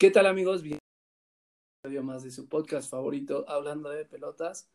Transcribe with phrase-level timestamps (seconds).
[0.00, 0.62] ¿Qué tal amigos?
[0.62, 4.70] Bienvenidos más de su podcast favorito, Hablando de Pelotas.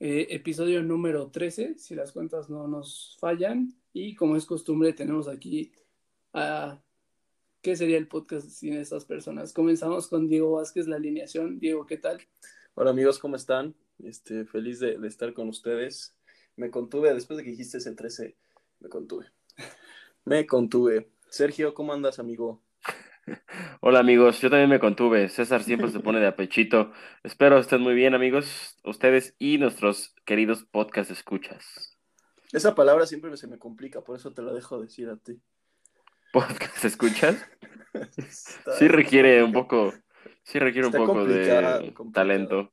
[0.00, 3.72] Eh, episodio número 13, si las cuentas no nos fallan.
[3.92, 5.70] Y como es costumbre, tenemos aquí
[6.32, 6.82] a...
[7.62, 9.52] ¿Qué sería el podcast sin estas personas?
[9.52, 11.60] Comenzamos con Diego Vázquez, la alineación.
[11.60, 12.20] Diego, ¿qué tal?
[12.74, 13.76] Hola amigos, ¿cómo están?
[14.00, 16.16] Este, feliz de, de estar con ustedes.
[16.56, 18.36] Me contuve, después de que dijiste ese 13,
[18.80, 19.26] me contuve.
[20.24, 21.12] Me contuve.
[21.28, 22.60] Sergio, ¿cómo andas, amigo?
[23.80, 25.28] Hola amigos, yo también me contuve.
[25.28, 26.92] César siempre se pone de apechito.
[27.22, 31.96] Espero estén muy bien, amigos, ustedes y nuestros queridos podcast escuchas.
[32.52, 35.40] Esa palabra siempre se me complica, por eso te la dejo decir a ti.
[36.32, 37.36] ¿Podcast escuchas?
[38.16, 39.92] Está- Sí requiere un poco,
[40.42, 41.48] sí requiere un poco de
[41.92, 42.12] complicado.
[42.12, 42.72] talento.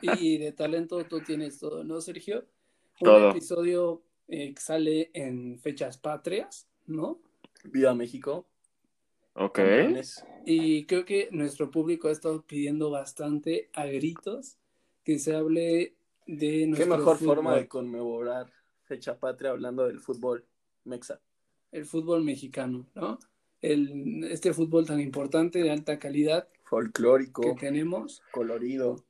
[0.00, 2.46] Y de talento tú tienes todo, ¿no, Sergio?
[3.00, 3.30] Un Todo.
[3.30, 7.20] episodio eh, que sale en fechas patrias, ¿no?
[7.64, 8.48] Viva México.
[9.36, 9.54] Ok.
[9.54, 10.24] campeones.
[10.44, 14.58] Y creo que nuestro público ha estado pidiendo bastante a gritos
[15.04, 15.94] que se hable
[16.26, 18.52] de Qué nuestro mejor fútbol, forma de conmemorar
[18.84, 20.44] fecha patria hablando del fútbol
[20.84, 21.20] mexa.
[21.72, 23.18] el fútbol mexicano, ¿no?
[23.60, 28.22] El, este fútbol tan importante, de alta calidad que Folclórico, tenemos.
[28.30, 29.04] colorido.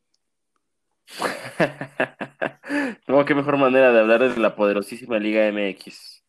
[3.08, 6.24] no, qué mejor manera de hablar de la poderosísima Liga MX.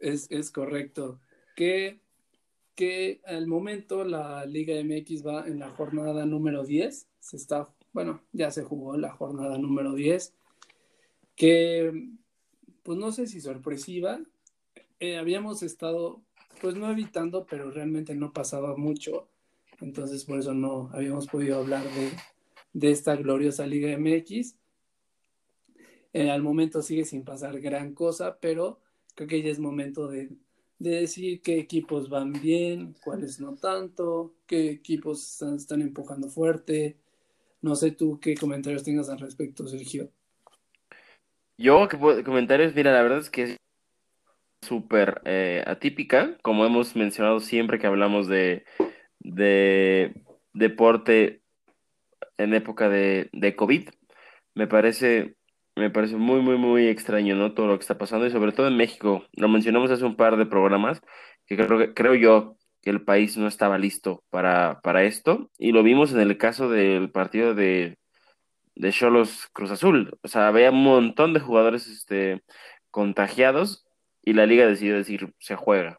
[0.00, 1.20] Es, es correcto.
[1.54, 2.00] Que,
[2.80, 7.08] que al momento la Liga MX va en la jornada número 10.
[7.18, 10.32] Se está, bueno, ya se jugó la jornada número 10.
[11.36, 12.08] Que,
[12.82, 14.18] pues no sé si sorpresiva.
[14.98, 16.22] eh, habíamos estado,
[16.62, 19.28] pues no evitando, pero realmente no pasaba mucho.
[19.82, 22.10] Entonces, por eso no habíamos podido hablar de,
[22.72, 24.56] de esta gloriosa Liga MX.
[26.14, 28.80] Eh, al momento sigue sin pasar gran cosa, pero
[29.14, 30.30] creo que ya es momento de,
[30.80, 36.96] de decir qué equipos van bien, cuáles no tanto, qué equipos están, empujando fuerte.
[37.60, 40.10] No sé tú qué comentarios tengas al respecto, Sergio.
[41.58, 42.74] Yo, ¿qué comentarios?
[42.74, 43.56] Mira, la verdad es que es
[44.66, 48.64] súper eh, atípica, como hemos mencionado siempre que hablamos de,
[49.18, 50.14] de
[50.54, 51.42] deporte
[52.38, 53.90] en época de, de COVID.
[54.54, 55.36] Me parece,
[55.80, 57.54] me parece muy, muy, muy extraño, ¿no?
[57.54, 59.26] Todo lo que está pasando y sobre todo en México.
[59.34, 61.02] Lo mencionamos hace un par de programas,
[61.46, 65.72] que creo, que- creo yo que el país no estaba listo para, para esto y
[65.72, 67.98] lo vimos en el caso del partido de
[68.76, 70.18] de Xolos Cruz Azul.
[70.22, 72.42] O sea, había un montón de jugadores este,
[72.90, 73.86] contagiados
[74.24, 75.98] y la liga decidió decir, se juega,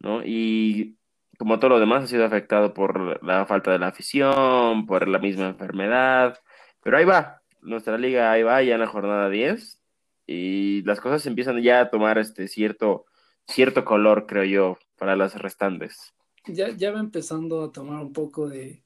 [0.00, 0.22] ¿no?
[0.24, 0.98] Y
[1.38, 5.20] como todo lo demás ha sido afectado por la falta de la afición, por la
[5.20, 6.38] misma enfermedad,
[6.82, 9.80] pero ahí va, nuestra liga ahí va ya en la jornada 10
[10.26, 13.06] y las cosas empiezan ya a tomar este cierto,
[13.46, 16.14] cierto color, creo yo, para las restantes.
[16.46, 18.82] Ya, ya va empezando a tomar un poco de,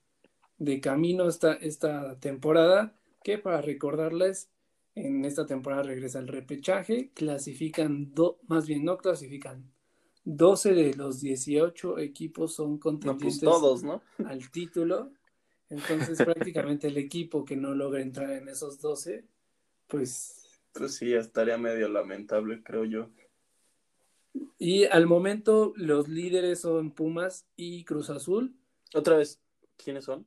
[0.58, 4.50] de camino esta, esta temporada, que para recordarles,
[4.94, 9.72] en esta temporada regresa el repechaje, clasifican, do- más bien no clasifican,
[10.24, 14.02] 12 de los 18 equipos son No, contendientes pues todos, ¿no?
[14.24, 15.12] al título.
[15.68, 19.24] Entonces, prácticamente el equipo que no logra entrar en esos 12,
[19.88, 20.60] pues.
[20.72, 23.10] Pero sí, estaría medio lamentable, creo yo.
[24.58, 28.54] Y al momento, los líderes son Pumas y Cruz Azul.
[28.94, 29.40] Otra vez,
[29.76, 30.26] ¿quiénes son?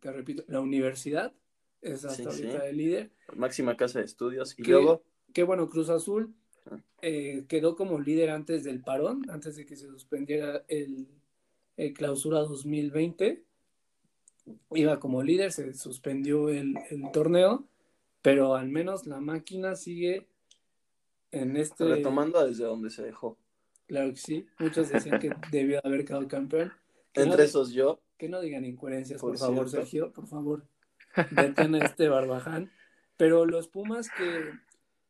[0.00, 1.32] Te repito, la universidad
[1.80, 2.66] es hasta Sí, ahorita sí.
[2.68, 3.10] el líder.
[3.36, 4.58] Máxima casa de estudios.
[4.58, 4.72] Y ¿Qué?
[4.72, 6.34] luego, Que bueno, Cruz Azul
[6.70, 6.78] Ah.
[7.00, 11.08] eh, quedó como líder antes del parón, antes de que se suspendiera el,
[11.76, 13.42] el clausura 2020.
[14.72, 17.66] Iba como líder, se suspendió el, el torneo,
[18.22, 20.28] pero al menos la máquina sigue
[21.30, 21.84] en este.
[21.84, 23.38] retomando desde donde se dejó.
[23.86, 26.72] Claro que sí, muchos decían que debió haber quedado campeón.
[27.12, 29.68] Que no, Entre esos yo, que no digan incoherencias, por, Por favor.
[29.70, 30.66] Sergio, por favor.
[31.30, 32.70] Deten a este barbaján.
[33.16, 34.52] Pero los Pumas que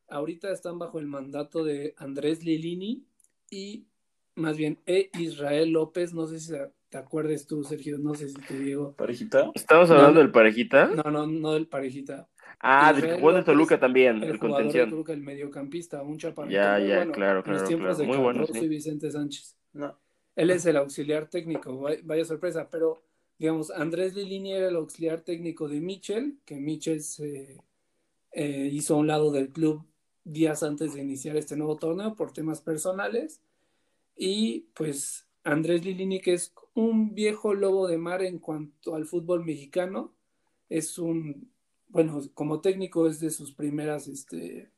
[0.08, 3.04] ahorita están bajo el mandato de Andrés Lilini
[3.50, 3.86] y
[4.34, 5.10] más bien E.
[5.18, 6.54] Israel López, no sé si
[6.88, 8.94] te acuerdes tú, Sergio, no sé si te digo.
[8.94, 9.50] parejita.
[9.54, 10.20] ¿Estamos hablando no.
[10.20, 10.86] del parejita?
[10.86, 12.28] No, no, no del parejita.
[12.60, 14.86] Ah, del de López, Toluca también, El el jugador de.
[14.86, 17.98] Toluca, el mediocampista, un chaparrito Ya, ya, bueno, claro, en los claro, tiempos claro.
[17.98, 18.58] de Muy bueno, sí.
[18.58, 19.56] y Vicente Sánchez.
[19.74, 19.98] No.
[20.34, 23.02] Él es el auxiliar técnico, vaya, vaya sorpresa, pero
[23.38, 27.60] digamos, Andrés Lilini era el auxiliar técnico de Michel, que Michel se
[28.32, 29.84] eh, hizo a un lado del club
[30.24, 33.40] días antes de iniciar este nuevo torneo por temas personales.
[34.16, 39.44] Y pues Andrés Lilini, que es un viejo lobo de mar en cuanto al fútbol
[39.44, 40.12] mexicano,
[40.68, 41.50] es un,
[41.88, 44.70] bueno, como técnico es de sus primeras este,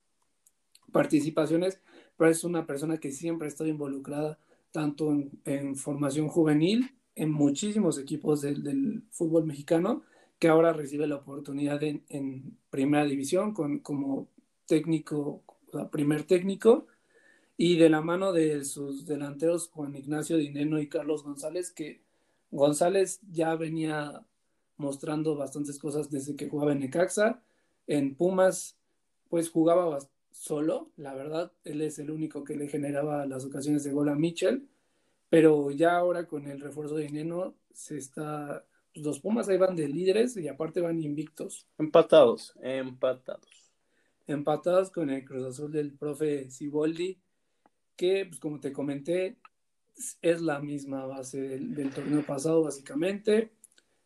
[0.93, 1.81] participaciones,
[2.17, 4.39] pero es una persona que siempre ha estado involucrada
[4.73, 5.13] tanto
[5.45, 10.03] en, formación juvenil, en muchísimos equipos del, fútbol mexicano,
[10.39, 14.29] que ahora recibe la oportunidad en, primera división con, como
[14.67, 15.43] técnico,
[15.91, 16.87] primer técnico,
[17.63, 22.01] y de la mano de sus delanteros Juan Ignacio Dineno y Carlos González, que
[22.51, 24.25] González ya venía
[24.79, 27.43] mostrando bastantes cosas desde que jugaba en Necaxa.
[27.87, 28.79] En Pumas,
[29.29, 29.99] pues jugaba
[30.31, 34.15] solo, la verdad, él es el único que le generaba las ocasiones de gol a
[34.15, 34.67] Mitchell,
[35.29, 38.65] pero ya ahora con el refuerzo de Dineno se está,
[38.95, 41.69] pues, los Pumas ahí van de líderes y aparte van invictos.
[41.77, 43.71] Empatados, empatados.
[44.27, 47.19] Empatados con el Cruz Azul del profe Siboldi,
[48.01, 49.37] que pues como te comenté,
[50.23, 53.53] es la misma base del, torneo pasado, básicamente.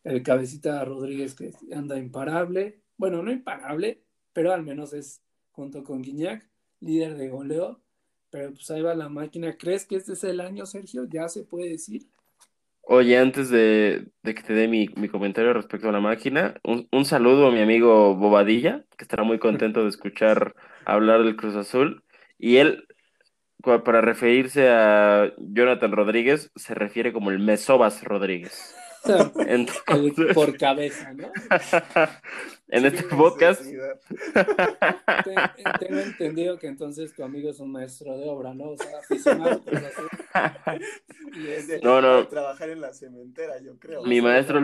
[0.03, 2.81] El cabecita Rodríguez que anda imparable.
[2.97, 4.01] Bueno, no imparable,
[4.33, 5.21] pero al menos es
[5.53, 6.45] junto con Guiñac,
[6.81, 7.79] líder de goleo.
[8.31, 9.55] Pero pues ahí va la máquina.
[9.55, 11.05] ¿Crees que este es el año, Sergio?
[11.09, 12.05] ¿Ya se puede decir?
[12.81, 17.47] Oye, antes de, que te dé mi, comentario respecto a la máquina, un, un, saludo
[17.47, 20.53] a mi amigo Bobadilla, que estará muy contento de escuchar
[20.83, 22.03] hablar del Cruz Azul.
[22.37, 22.84] Y él
[23.83, 28.75] para referirse a Jonathan Rodríguez, se refiere como el Mesobas Rodríguez.
[30.33, 31.31] Por cabeza, ¿no?
[32.69, 33.61] en este podcast.
[35.79, 38.71] Tengo entendido que entonces tu amigo es un maestro de obra, ¿no?
[38.71, 39.61] O sea, aficionado.
[41.83, 42.27] no, no.
[42.27, 44.03] Trabajar en la cementera, yo creo.
[44.03, 44.61] Mi maestro,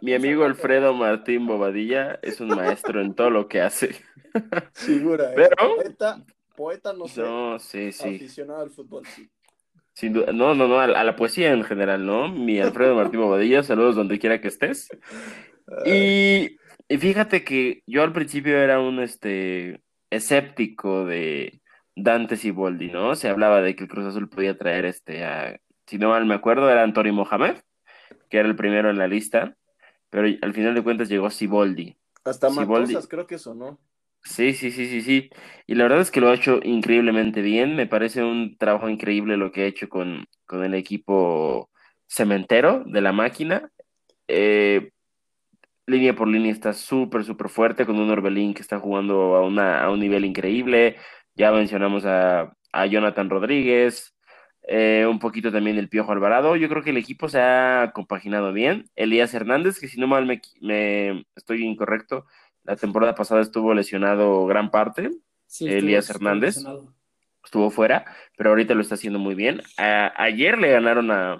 [0.00, 3.94] mi, amigo Alfredo Martín Bobadilla es un maestro en todo lo que hace.
[4.72, 5.36] Figura, ¿eh?
[5.36, 5.56] Pero
[6.58, 7.22] poeta no sé.
[7.22, 8.16] No, sí, sí.
[8.16, 9.30] Aficionado al fútbol, sí.
[9.94, 12.28] Sin duda, no, no, no, a, la poesía en general, ¿no?
[12.28, 14.88] Mi Alfredo Martín Bobadilla, saludos donde quiera que estés.
[15.84, 16.56] Y,
[16.88, 21.60] fíjate que yo al principio era un este escéptico de
[21.94, 23.14] Dante Siboldi, ¿no?
[23.14, 26.34] Se hablaba de que el Cruz Azul podía traer este a, si no mal me
[26.34, 27.56] acuerdo, era Antonio Mohamed,
[28.30, 29.56] que era el primero en la lista,
[30.10, 31.96] pero al final de cuentas llegó Siboldi.
[32.24, 33.78] Hasta Matosas creo que eso, ¿no?
[34.22, 35.30] Sí, sí, sí, sí, sí.
[35.66, 37.76] Y la verdad es que lo ha hecho increíblemente bien.
[37.76, 41.70] Me parece un trabajo increíble lo que ha hecho con, con el equipo
[42.06, 43.70] cementero de la máquina.
[44.28, 44.90] Eh,
[45.86, 49.82] línea por línea está súper, súper fuerte con un Orbelín que está jugando a, una,
[49.84, 50.96] a un nivel increíble.
[51.34, 54.14] Ya mencionamos a, a Jonathan Rodríguez,
[54.68, 56.56] eh, un poquito también el Piojo Alvarado.
[56.56, 58.84] Yo creo que el equipo se ha compaginado bien.
[58.96, 62.26] Elías Hernández, que si no mal me, me estoy incorrecto,
[62.68, 65.10] la temporada pasada estuvo lesionado gran parte.
[65.58, 66.58] Elías Hernández
[67.42, 68.04] estuvo, fuera,
[68.36, 69.62] pero ahorita lo está haciendo muy bien.
[69.78, 71.38] ayer le ganaron a,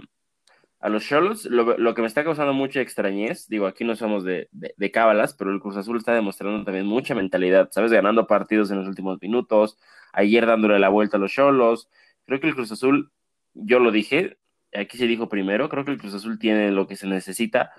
[0.88, 1.44] los Cholos.
[1.44, 5.52] Lo, que me está causando mucha extrañez, digo, aquí no somos de, de, cábalas, pero
[5.52, 7.92] el Cruz Azul está demostrando también mucha mentalidad, ¿sabes?
[7.92, 9.76] Ganando partidos en los últimos minutos.
[10.14, 11.90] Ayer dándole la vuelta a los Cholos.
[12.24, 13.12] Creo que el Cruz Azul,
[13.52, 14.38] yo lo dije,
[14.72, 17.72] aquí se dijo primero, creo que el Cruz Azul tiene lo que se necesita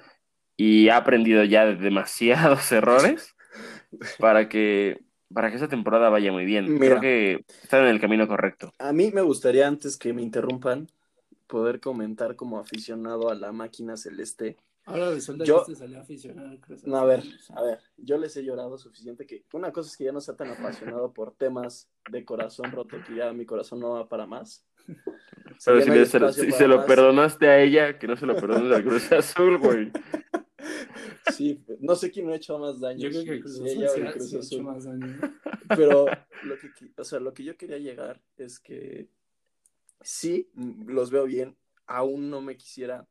[0.55, 3.35] y ha aprendido ya de demasiados errores
[4.19, 5.01] para que,
[5.33, 6.77] para que esa temporada vaya muy bien.
[6.77, 8.73] Creo que están en el camino correcto.
[8.79, 10.87] A mí me gustaría, antes que me interrumpan,
[11.47, 14.57] poder comentar como aficionado a la máquina celeste.
[14.85, 16.57] Ahora resulta yo, que salió aficionado.
[16.85, 17.23] No, a ver,
[17.55, 20.35] a ver, yo les he llorado suficiente que una cosa es que ya no sea
[20.35, 24.65] tan apasionado por temas de corazón roto que ya mi corazón no va para más.
[25.65, 29.57] Pero si, se, lo perdonaste a ella, que no se lo perdones al Cruz Azul,
[29.57, 29.91] güey.
[31.33, 32.99] Sí, no sé quién me ha hecho más daño.
[32.99, 35.19] Yo creo que Cruz Azul ha hecho más daño.
[35.69, 36.05] Pero
[36.43, 39.09] lo que, o sea, lo que yo quería llegar es que
[40.01, 40.49] sí,
[40.85, 43.07] los veo bien, aún no me quisiera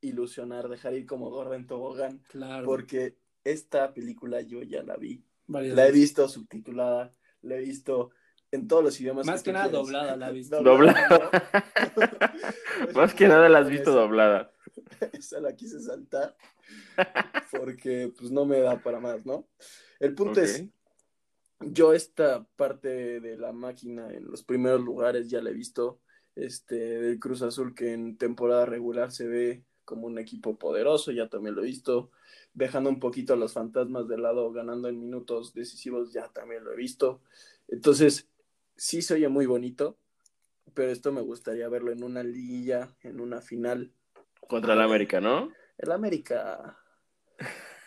[0.00, 2.22] ilusionar, dejar ir como gorda en tobogán.
[2.28, 2.64] Claro.
[2.66, 5.24] Porque esta película yo ya la vi.
[5.46, 8.10] la he visto subtitulada, la he visto
[8.52, 9.26] en todos los idiomas.
[9.26, 10.62] Más que, nada doblada la he visto.
[10.62, 11.30] Doblada.
[12.94, 14.51] Más que nada la has visto doblada.
[15.12, 16.36] Esa la quise saltar
[17.50, 19.48] porque pues no me da para más, ¿no?
[20.00, 20.64] El punto es,
[21.60, 26.00] yo esta parte de la máquina en los primeros lugares ya la he visto,
[26.34, 31.28] este, del Cruz Azul que en temporada regular se ve como un equipo poderoso, ya
[31.28, 32.10] también lo he visto,
[32.54, 36.72] dejando un poquito a los fantasmas de lado, ganando en minutos decisivos, ya también lo
[36.72, 37.20] he visto.
[37.68, 38.28] Entonces,
[38.76, 39.98] sí se oye muy bonito,
[40.74, 43.92] pero esto me gustaría verlo en una liga, en una final.
[44.48, 45.52] Contra el América, ¿no?
[45.78, 46.76] El América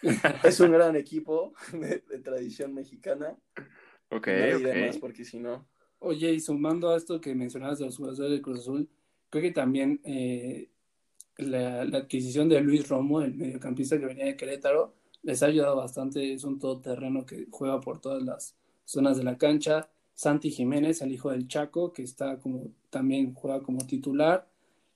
[0.43, 3.35] es un gran equipo de, tradición mexicana.
[4.09, 5.67] Ok, no porque si no.
[6.00, 8.89] Oye, y sumando a esto que mencionabas de los jugadores del Cruz Azul,
[9.29, 10.69] creo que también eh,
[11.38, 14.93] la, adquisición de Luis Romo, el mediocampista que venía de Querétaro,
[15.24, 16.33] les ha ayudado bastante.
[16.33, 19.89] Es un todoterreno que juega por todas las zonas de la cancha.
[20.13, 24.47] Santi Jiménez, el hijo del Chaco, que está como también juega como titular.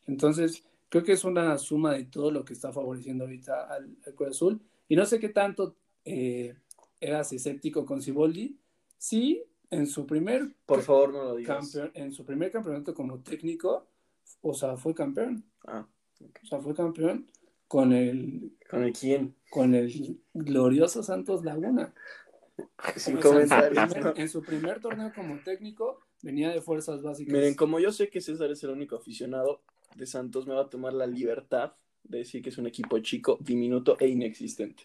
[0.08, 4.29] Entonces, creo que es una suma de todo lo que está favoreciendo ahorita al, Cruz
[4.29, 4.62] Azul.
[4.88, 6.55] Y no sé qué tanto eh,
[7.00, 8.58] eras escéptico con Ciboldi.
[8.98, 10.55] Sí, en su primer.
[10.65, 11.79] Por favor, no lo digas.
[11.93, 13.88] en su primer campeonato como técnico,
[14.41, 15.46] o sea, fue campeón.
[15.65, 15.88] Ah,
[16.43, 17.27] O sea, fue campeón
[17.67, 18.58] con el.
[18.69, 19.36] ¿Con el quién?
[19.50, 21.93] Con el glorioso Santos Laguna.
[22.98, 23.17] Sin
[24.15, 27.31] En, su primer torneo como técnico venía de fuerzas básicas.
[27.31, 29.62] Miren, como yo sé que César es el único aficionado
[29.96, 33.38] de Santos, me va a tomar la libertad de decir que es un equipo chico,
[33.41, 34.84] diminuto e inexistente.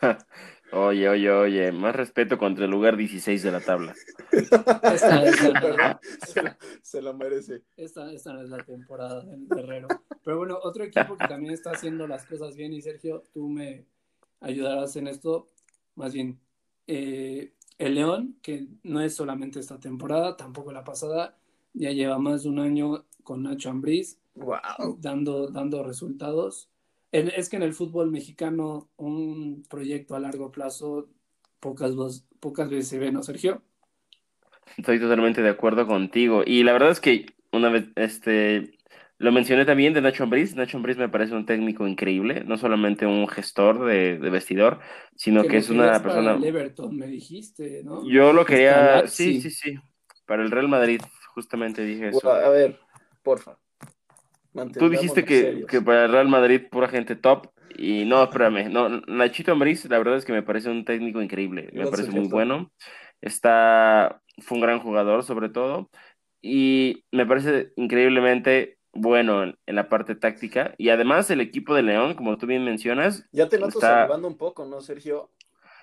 [0.72, 3.94] oye, oye, oye, más respeto contra el lugar 16 de la tabla.
[6.82, 7.62] se, lo, merece.
[7.76, 9.88] Esta, esta no es la temporada del Guerrero.
[10.22, 13.86] Pero bueno, otro equipo que también está haciendo las cosas bien, y Sergio, tú me
[14.40, 15.48] ayudarás en esto,
[15.96, 16.38] más bien,
[16.86, 21.36] eh, el León, que no es solamente esta temporada, tampoco la pasada,
[21.72, 24.19] ya lleva más de un año con Nacho Ambriz,
[24.98, 26.70] dando, dando resultados.
[27.12, 31.08] Es que en el fútbol mexicano un proyecto a largo plazo
[31.58, 31.92] pocas,
[32.40, 33.62] pocas veces se ve, ¿no, Sergio?
[34.76, 36.42] Estoy totalmente de acuerdo contigo.
[36.46, 38.78] Y la verdad es que una vez, este,
[39.18, 40.56] lo mencioné también de Nacho Ambriz.
[40.56, 44.80] Nacho Ambriz me parece un técnico increíble, no solamente un gestor de, vestidor,
[45.14, 46.34] sino que, es una persona...
[46.34, 48.08] Para Everton, me dijiste, ¿no?
[48.08, 49.74] Yo lo quería, sí, sí, sí,
[50.26, 51.02] para el Real Madrid,
[51.34, 52.32] justamente dije eso.
[52.32, 52.80] a ver,
[53.22, 53.58] porfa.
[54.78, 58.88] Tú dijiste que, que, para el Real Madrid pura gente top y no, espérame, no,
[59.06, 62.72] Nachito Ambriz la verdad es que me parece un técnico increíble, me parece muy bueno,
[63.20, 65.88] está, fue un gran jugador sobre todo
[66.42, 72.14] y me parece increíblemente bueno en, la parte táctica y además el equipo de León,
[72.14, 73.24] como tú bien mencionas.
[73.32, 74.02] Ya te noto está...
[74.02, 75.30] salvando un poco, ¿no, Sergio?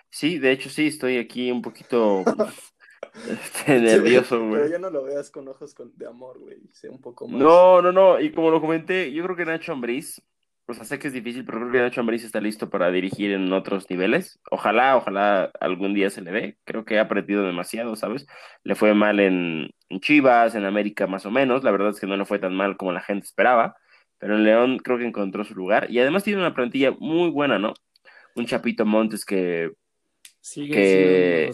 [0.10, 2.24] Sí, de hecho sí, estoy aquí un poquito
[3.68, 4.62] Nervioso, güey.
[4.62, 6.58] Pero ya no lo veas con ojos de amor, güey.
[6.72, 7.40] Sea un poco más.
[7.40, 8.20] No, no, no.
[8.20, 10.22] Y como lo comenté, yo creo que Nacho Ambriz,
[10.68, 13.32] o sea, sé que es difícil, pero creo que Nacho Ambriz está listo para dirigir
[13.32, 14.40] en otros niveles.
[14.52, 16.58] Ojalá, ojalá algún día se le ve.
[16.66, 18.28] Creo que ha aprendido demasiado, ¿sabes?
[18.64, 19.70] Le fue mal en,
[20.02, 21.64] Chivas, en América más o menos.
[21.64, 23.76] La verdad es que no le fue tan mal como la gente esperaba.
[24.20, 25.90] Pero en León creo que encontró su lugar.
[25.92, 27.74] Y además tiene una plantilla muy buena, ¿no?
[28.36, 29.72] Un Chapito Montes que
[30.56, 31.52] que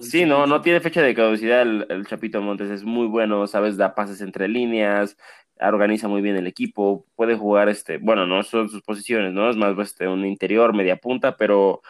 [0.00, 3.94] sí, no, no tiene fecha de caducidad el, Chapito Montes, es muy bueno, sabes, da
[3.94, 5.16] pases entre líneas,
[5.60, 9.50] organiza muy bien el equipo, puede jugar este, bueno, no son sus posiciones, ¿no?
[9.50, 11.82] Es más este, un interior, media punta, pero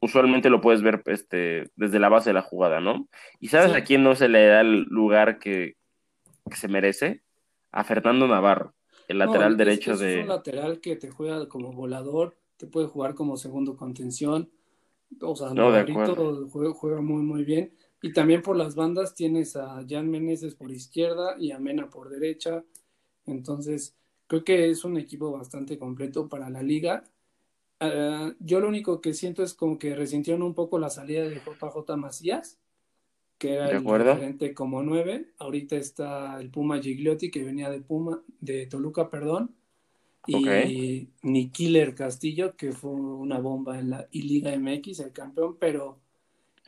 [0.00, 3.08] usualmente lo puedes ver este, desde la base de la jugada, ¿no?
[3.40, 5.76] Y sabes a quién no se le da el lugar que,
[6.52, 7.22] se merece?
[7.72, 8.74] A Fernando Navarro,
[9.08, 10.20] el lateral derecho de...
[10.20, 14.50] Es un lateral que te juega como volador, te puede jugar como segundo contención
[15.20, 15.70] o sea, no,
[16.48, 17.72] juega, muy, muy bien.
[18.02, 22.08] Y también por las bandas tienes a Jan Meneses por izquierda y a Mena por
[22.08, 22.64] derecha.
[23.26, 23.96] Entonces,
[24.26, 27.04] creo que es un equipo bastante completo para la liga.
[27.80, 31.36] Ah, yo lo único que siento es como que resintieron un poco la salida de
[31.36, 32.60] JJ Macías,
[33.38, 35.32] que era el referente como nueve.
[35.38, 39.54] Ahorita está el Puma Gigliotti, que venía de Puma, de Toluca, perdón
[40.28, 45.98] y ni Killer Castillo, que fue una bomba en la Liga MX, el campeón, pero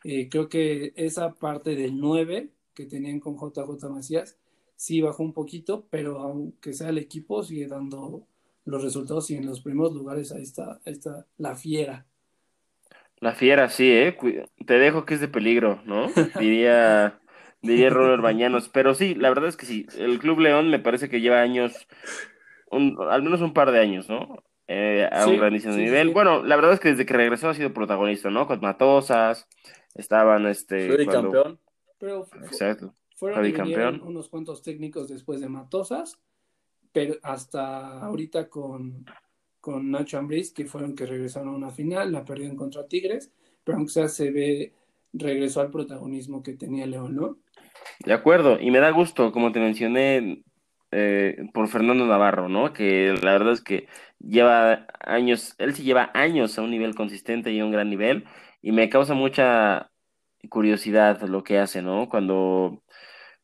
[0.04, 4.38] eh, creo que esa parte del 9 que tenían con JJ Macías
[4.76, 8.26] sí bajó un poquito, pero aunque sea el equipo, sigue dando
[8.64, 12.06] los resultados y en los primeros lugares ahí está, está la fiera.
[13.18, 14.16] La fiera, sí, ¿eh?
[14.64, 16.06] Te dejo que es de peligro, ¿no?
[16.40, 17.20] Diría,
[17.60, 18.70] diría Robert Bañanos.
[18.70, 19.86] Pero sí, la verdad es que sí.
[19.98, 21.86] El Club León me parece que lleva años
[22.70, 24.42] al menos un par de años, ¿no?
[24.66, 26.10] Eh, a un grandísimo nivel.
[26.10, 28.46] Bueno, la verdad es que desde que regresó ha sido protagonista, ¿no?
[28.46, 29.48] Con Matosas,
[29.94, 30.86] estaban este.
[30.86, 31.58] Fue campeón.
[31.98, 32.94] Pero Exacto.
[33.16, 34.00] fueron campeón.
[34.04, 36.18] unos cuantos técnicos después de Matosas,
[36.92, 39.04] pero hasta ahorita con,
[39.60, 43.32] con Nacho Ambriz, que fueron que regresaron a una final, la perdieron contra Tigres,
[43.64, 44.72] pero aunque sea se ve,
[45.12, 47.38] regresó al protagonismo que tenía León, ¿no?
[48.04, 50.42] De acuerdo, y me da gusto, como te mencioné,
[50.92, 52.72] eh, por Fernando Navarro, ¿no?
[52.72, 57.52] Que la verdad es que lleva años, él sí lleva años a un nivel consistente
[57.52, 58.24] y a un gran nivel,
[58.62, 59.90] y me causa mucha
[60.48, 62.08] curiosidad lo que hace, ¿no?
[62.08, 62.82] Cuando,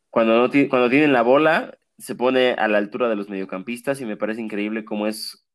[0.09, 4.17] cuando, cuando tienen la bola, se pone a la altura de los mediocampistas y me
[4.17, 5.45] parece increíble cómo es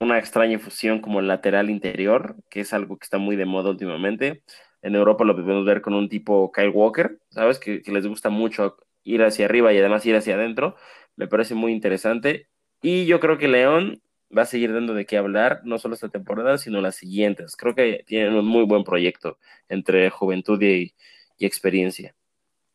[0.00, 3.70] una extraña fusión como el lateral interior, que es algo que está muy de moda
[3.70, 4.42] últimamente.
[4.82, 7.58] En Europa lo podemos ver con un tipo Kyle Walker, ¿sabes?
[7.58, 10.76] Que, que les gusta mucho ir hacia arriba y además ir hacia adentro
[11.20, 12.48] me parece muy interesante.
[12.80, 14.00] Y yo creo que León
[14.36, 17.56] va a seguir dando de qué hablar, no solo esta temporada, sino las siguientes.
[17.56, 19.36] Creo que tienen un muy buen proyecto
[19.68, 20.94] entre juventud y,
[21.38, 22.14] experiencia.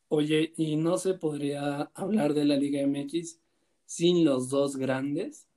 [0.08, 3.40] Oye, ¿y no se podría hablar de la Liga MX
[3.84, 5.48] sin los dos grandes?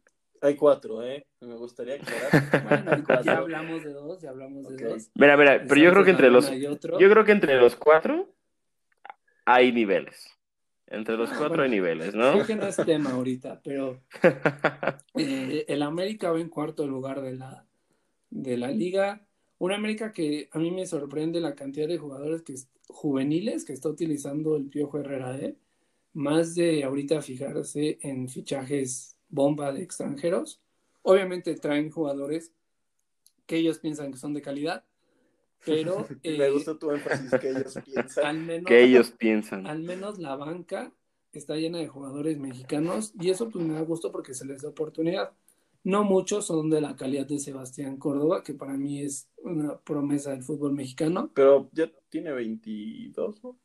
[0.42, 1.26] Hay cuatro, ¿eh?
[1.42, 2.86] Me gustaría aclarar.
[3.04, 5.12] Bueno, ya hablamos de dos, ya hablamos de dos.
[5.16, 8.34] Mira, mira, pero yo creo que entre los, yo creo que entre los cuatro
[9.46, 10.39] hay niveles.
[10.92, 11.64] Entre los Ah, cuatro bueno.
[11.64, 12.34] hay niveles, ¿no?
[12.34, 14.02] Creo que no es tema ahorita, pero
[15.16, 17.66] eh, el América va en cuarto lugar de la,
[18.30, 19.26] de la liga.
[19.60, 22.56] Un América que a mí me sorprende la cantidad de jugadores que,
[22.88, 25.56] juveniles que está utilizando el Piojo Herrera, ¿eh?
[26.14, 30.60] Más de ahorita fijarse en fichajes bomba de extranjeros.
[31.04, 32.52] Obviamente traen jugadores
[33.46, 34.84] que ellos piensan que son de calidad,
[35.66, 38.26] pero Me eh, gusta tu énfasis que ellos piensan.
[38.26, 39.68] al menos que ellos piensan.
[39.68, 40.92] al menos la banca
[41.32, 44.70] está llena de jugadores mexicanos y eso pues me da gusto porque se les da
[44.70, 45.32] oportunidad.
[45.84, 50.32] No muchos son de la calidad de Sebastián Córdoba, que para mí es una promesa
[50.32, 51.32] del fútbol mexicano.
[51.34, 53.58] Pero ya tiene 22, ¿no?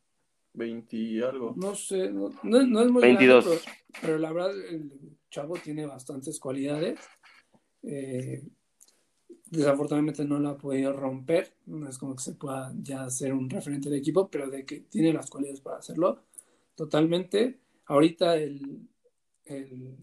[0.53, 1.53] 20 y algo.
[1.57, 3.43] No sé, no, no- no es muy 22.
[3.45, 4.91] grande, pero, pero la verdad el
[5.29, 6.97] chavo tiene bastantes cualidades.
[7.83, 8.41] Eh,
[9.55, 13.49] desafortunadamente no la ha podido romper, no es como que se pueda ya ser un
[13.49, 16.19] referente de equipo, pero de que tiene las cualidades para hacerlo,
[16.75, 17.59] totalmente.
[17.87, 18.87] Ahorita el,
[19.45, 19.95] el,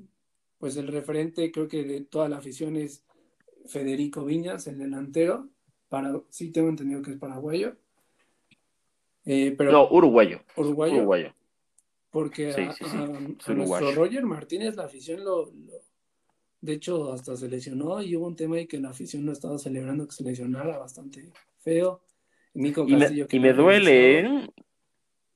[0.58, 3.02] pues el referente creo que de toda la afición es
[3.66, 5.48] Federico Viñas, el delantero,
[5.88, 7.76] para, sí tengo entendido que es paraguayo,
[9.24, 10.40] Eh, pero No, uruguayo.
[10.56, 11.32] uruguayo, Uruguayo.
[12.10, 13.04] porque Sí, a, sí, sí, a-
[13.38, 13.92] es a nuestro.
[13.94, 15.80] Roger Martínez la afición lo, lo-
[16.62, 19.58] de hecho hasta se lesionó y hubo un tema ahí que la afición no estaba
[19.58, 22.00] celebrando que se lesionara bastante feo.
[22.54, 24.20] Nico Y me, Castillo que y me duele.
[24.20, 24.48] ¿eh?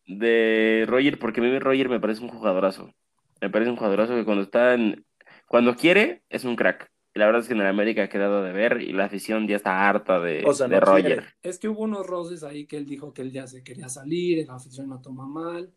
[0.07, 2.93] De Roger, porque a mí Roger me parece un jugadorazo.
[3.41, 5.05] Me parece un jugadorazo que cuando está en...
[5.49, 6.91] Cuando quiere, es un crack.
[7.15, 9.49] Y la verdad es que en el América ha quedado de ver y la afición
[9.49, 11.05] ya está harta de, O sea, de no Roger.
[11.05, 11.27] quiere.
[11.43, 14.47] Es que hubo unos roces ahí que él dijo que él ya se quería salir,
[14.47, 15.73] la afición lo toma mal.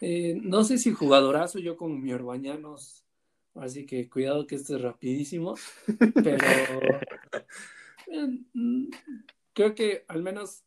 [0.00, 3.03] Eh, no sé si jugadorazo, yo como mi Orbañanos,
[3.54, 5.54] así que cuidado que esto es rapidísimo,
[6.22, 6.42] pero
[8.08, 8.88] eh, mm,
[9.52, 10.64] creo que al menos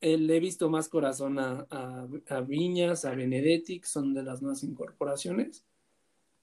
[0.00, 4.22] eh, le he visto más corazón a, a- a Viñas, a Benedetti, que son de
[4.22, 5.64] las nuevas incorporaciones,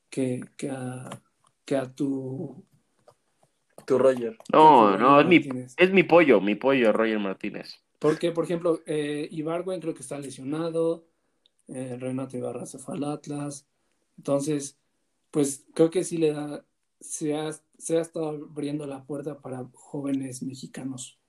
[0.10, 1.10] que, que, a,
[1.66, 2.64] que a tu...
[3.86, 4.38] Tu Roger.
[4.52, 7.76] No, tu no, es mi, es mi pollo, mi pollo, Roger Martínez.
[8.00, 11.06] Porque, por ejemplo, eh, Ibargüen creo que está lesionado,
[11.68, 13.68] eh, Renato Ibarra se fue al Atlas,
[14.18, 14.78] entonces,
[15.36, 16.64] pues creo que sí le da,
[17.02, 21.20] se ha, se ha estado abriendo la puerta para jóvenes mexicanos.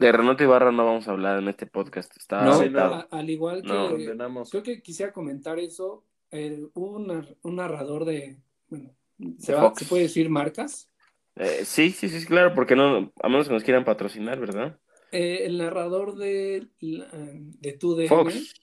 [0.00, 2.10] De Renato Ibarra no vamos a hablar en este podcast.
[2.16, 7.36] Está No, a- al igual que, No, creo que quisiera comentar eso, eh, hubo un,
[7.40, 8.36] un narrador de,
[8.68, 8.90] bueno,
[9.38, 10.90] se, De va- se puede decir marcas,
[11.36, 14.80] Eh, sí, sí, sí, claro, porque no, a menos que nos quieran patrocinar, ¿verdad?
[15.12, 18.54] Eh, el narrador de, de TUDN, Fox,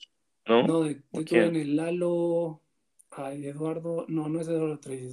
[0.45, 0.67] ¿no?
[0.67, 2.59] No, de, ¿O de en el Lalo.
[3.15, 4.05] Ay, Eduardo.
[4.07, 5.11] No, no es Eduardo que-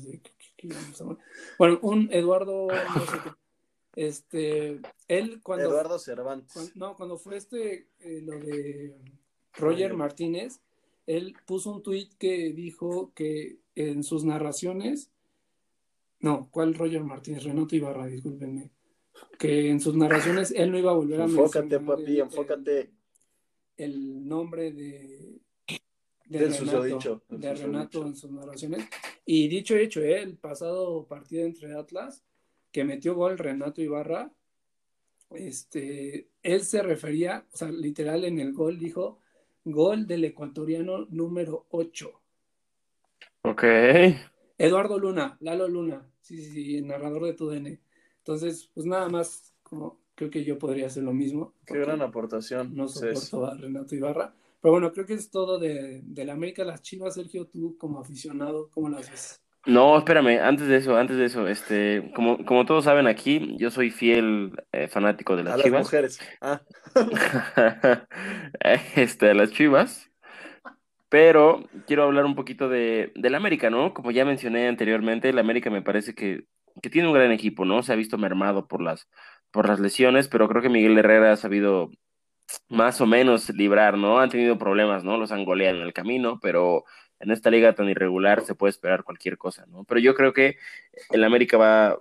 [0.56, 0.68] que-
[1.58, 2.68] Bueno, un Eduardo.
[2.68, 3.30] No sé qué.
[3.96, 4.80] Este.
[5.08, 5.68] Él cuando.
[5.70, 6.74] Eduardo Cervantes.
[6.76, 7.88] no, cuando fue este.
[8.00, 8.94] eh, lo de
[9.54, 9.94] Roger.
[9.94, 10.60] Martínez.
[11.06, 15.10] Él puso un tuit que dijo que en sus narraciones.
[16.20, 17.42] No, ¿cuál Roger Martínez?
[17.44, 18.70] Renato Ibarra, discúlpenme.
[19.38, 22.90] Que en sus narraciones él no iba a volver a Enfócate, papi, el- enfócate.
[23.76, 25.19] el nombre de,
[26.30, 28.88] de Del Renato, susodicho, Renato en sus narraciones.
[29.26, 30.22] Y dicho y hecho, ¿eh?
[30.22, 32.22] el pasado partido entre Atlas,
[32.70, 34.30] que metió gol Renato Ibarra,
[35.30, 39.18] este, él se refería, o sea, literal en el gol dijo,
[39.64, 42.12] gol del ecuatoriano número 8.
[43.42, 43.64] Ok.
[44.56, 47.80] Eduardo Luna, Lalo Luna, sí, sí, sí, el narrador de TUDN.
[48.18, 51.54] Entonces, pues nada más, como creo que yo podría hacer lo mismo.
[51.66, 52.76] Qué gran aportación.
[52.76, 54.32] no soporto a Renato Ibarra.
[54.60, 58.00] Pero bueno, creo que es todo de, de la América, las Chivas, Sergio, tú como
[58.00, 59.42] aficionado, ¿cómo las ves?
[59.66, 63.70] No, espérame, antes de eso, antes de eso, este, como, como todos saben aquí, yo
[63.70, 65.76] soy fiel eh, fanático de A las las Chivas.
[65.76, 66.18] mujeres.
[66.40, 66.62] Ah,
[68.94, 70.10] este, de las Chivas.
[71.08, 73.94] Pero quiero hablar un poquito de, del América, ¿no?
[73.94, 76.44] Como ya mencioné anteriormente, el América me parece que,
[76.82, 77.82] que tiene un gran equipo, ¿no?
[77.82, 79.08] Se ha visto mermado por las,
[79.50, 81.90] por las lesiones, pero creo que Miguel Herrera ha sabido
[82.68, 84.18] más o menos librar, ¿no?
[84.18, 85.16] Han tenido problemas, ¿no?
[85.18, 86.84] Los han goleado en el camino, pero
[87.18, 89.84] en esta liga tan irregular se puede esperar cualquier cosa, ¿no?
[89.84, 90.56] Pero yo creo que
[91.10, 91.98] el América va,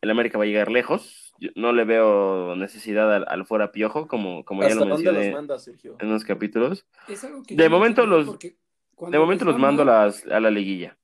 [0.00, 1.34] el América va a llegar lejos.
[1.38, 5.04] Yo no le veo necesidad al, al fuera piojo, como, como ya ¿Hasta lo dónde
[5.04, 5.96] los mencioné manda, Sergio?
[6.00, 6.86] en los capítulos.
[7.08, 10.50] Es algo que De momento los- De momento los mando a, mal, las, a la
[10.50, 10.96] liguilla.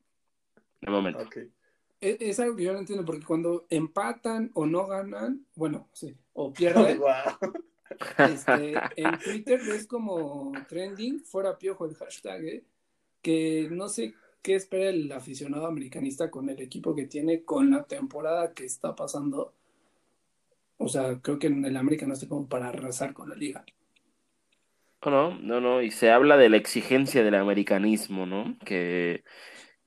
[0.81, 1.21] De momento.
[1.21, 1.37] Ok.
[2.01, 6.17] Es, es algo que yo no entiendo, porque cuando empatan o no ganan, bueno, sí,
[6.33, 6.99] o pierden.
[8.19, 12.65] Este, en Twitter ves como trending, fuera piojo el hashtag, ¿eh?
[13.23, 17.85] que no sé qué espera el aficionado americanista con el equipo que tiene, con la
[17.85, 19.55] temporada que está pasando.
[20.77, 23.65] O sea, creo que en el América no está como para arrasar con la liga.
[25.05, 28.57] No, no, no, no, y se habla de la exigencia del americanismo, ¿no?
[28.65, 29.25] Que,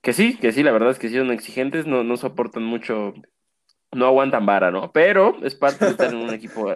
[0.02, 3.13] que sí, que sí, la verdad es que sí son exigentes, no, no soportan mucho,
[3.94, 4.91] no aguantan vara, ¿no?
[4.91, 6.76] Pero es parte de estar en un equipo,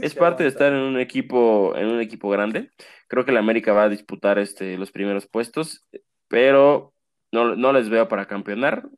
[0.00, 2.70] es parte de estar en un equipo, en un equipo grande.
[3.08, 5.84] Creo que el América va a disputar este, los primeros puestos,
[6.28, 6.94] pero
[7.32, 8.88] no, no les veo para campeonar.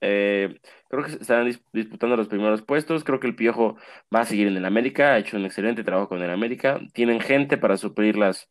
[0.00, 3.04] Eh, creo que están disputando los primeros puestos.
[3.04, 3.76] Creo que el Piojo
[4.14, 5.14] va a seguir en el América.
[5.14, 6.80] Ha hecho un excelente trabajo con el América.
[6.92, 8.50] Tienen gente para suplir las,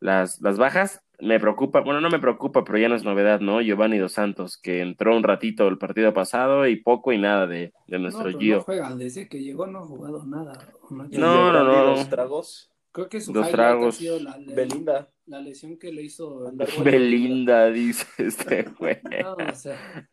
[0.00, 1.03] las, las bajas.
[1.24, 3.60] Me preocupa, bueno, no me preocupa, pero ya no es novedad, ¿no?
[3.62, 7.72] Giovanni Dos Santos, que entró un ratito el partido pasado y poco y nada de,
[7.86, 8.56] de nuestro no, Gio.
[8.56, 10.52] No juega, desde que llegó no ha jugado nada.
[10.90, 11.64] No, no, no.
[11.64, 11.84] no.
[11.96, 12.70] Los tragos.
[12.92, 13.94] Creo que su Dos highlight tragos.
[13.96, 15.08] ha sido la, la- Belinda.
[15.26, 16.48] la lesión que le hizo.
[16.48, 18.98] el- Belinda, dice este güey.
[19.22, 20.08] No, o sea,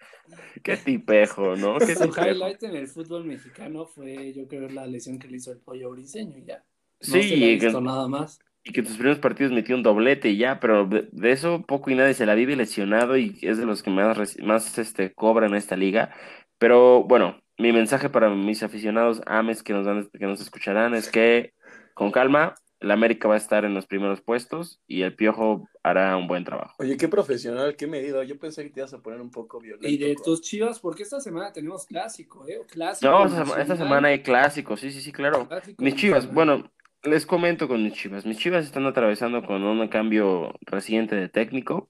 [0.63, 1.77] Qué tipejo, ¿no?
[1.79, 2.25] Qué su tipejo.
[2.27, 5.91] highlight en el fútbol mexicano fue, yo creo, la lesión que le hizo el pollo
[5.91, 6.57] briseño y ya.
[6.57, 8.39] No Sí, se le ha y que- nada más.
[8.63, 11.89] Y que tus primeros partidos metió un doblete y ya, pero de, de eso poco
[11.89, 15.51] y nadie se la vive lesionado y es de los que más, más este, cobran
[15.51, 16.13] en esta liga.
[16.59, 21.09] Pero bueno, mi mensaje para mis aficionados ames que nos, dan, que nos escucharán es
[21.09, 21.53] que
[21.95, 26.15] con calma, el América va a estar en los primeros puestos y el Piojo hará
[26.17, 26.75] un buen trabajo.
[26.79, 28.21] Oye, qué profesional, qué medido.
[28.23, 29.87] Yo pensé que te ibas a poner un poco violento.
[29.87, 32.59] Y de con- tus chivas, porque esta semana tenemos clásico, ¿eh?
[32.67, 33.11] Clásico.
[33.11, 35.47] No, esta, sema- esta nacional, semana hay clásicos, sí, sí, sí, claro.
[35.47, 36.71] clásico Mis chivas, bueno,
[37.03, 38.25] les comento con mis chivas.
[38.25, 41.89] Mis chivas están atravesando con un cambio reciente de técnico.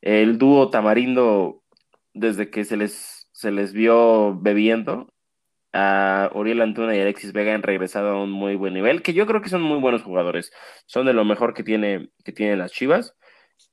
[0.00, 1.62] El dúo Tamarindo,
[2.14, 5.12] desde que se les, se les vio bebiendo,
[5.72, 9.26] a Uriel Antuna y Alexis Vega han regresado a un muy buen nivel, que yo
[9.26, 10.52] creo que son muy buenos jugadores.
[10.86, 13.16] Son de lo mejor que tiene, que tienen las chivas.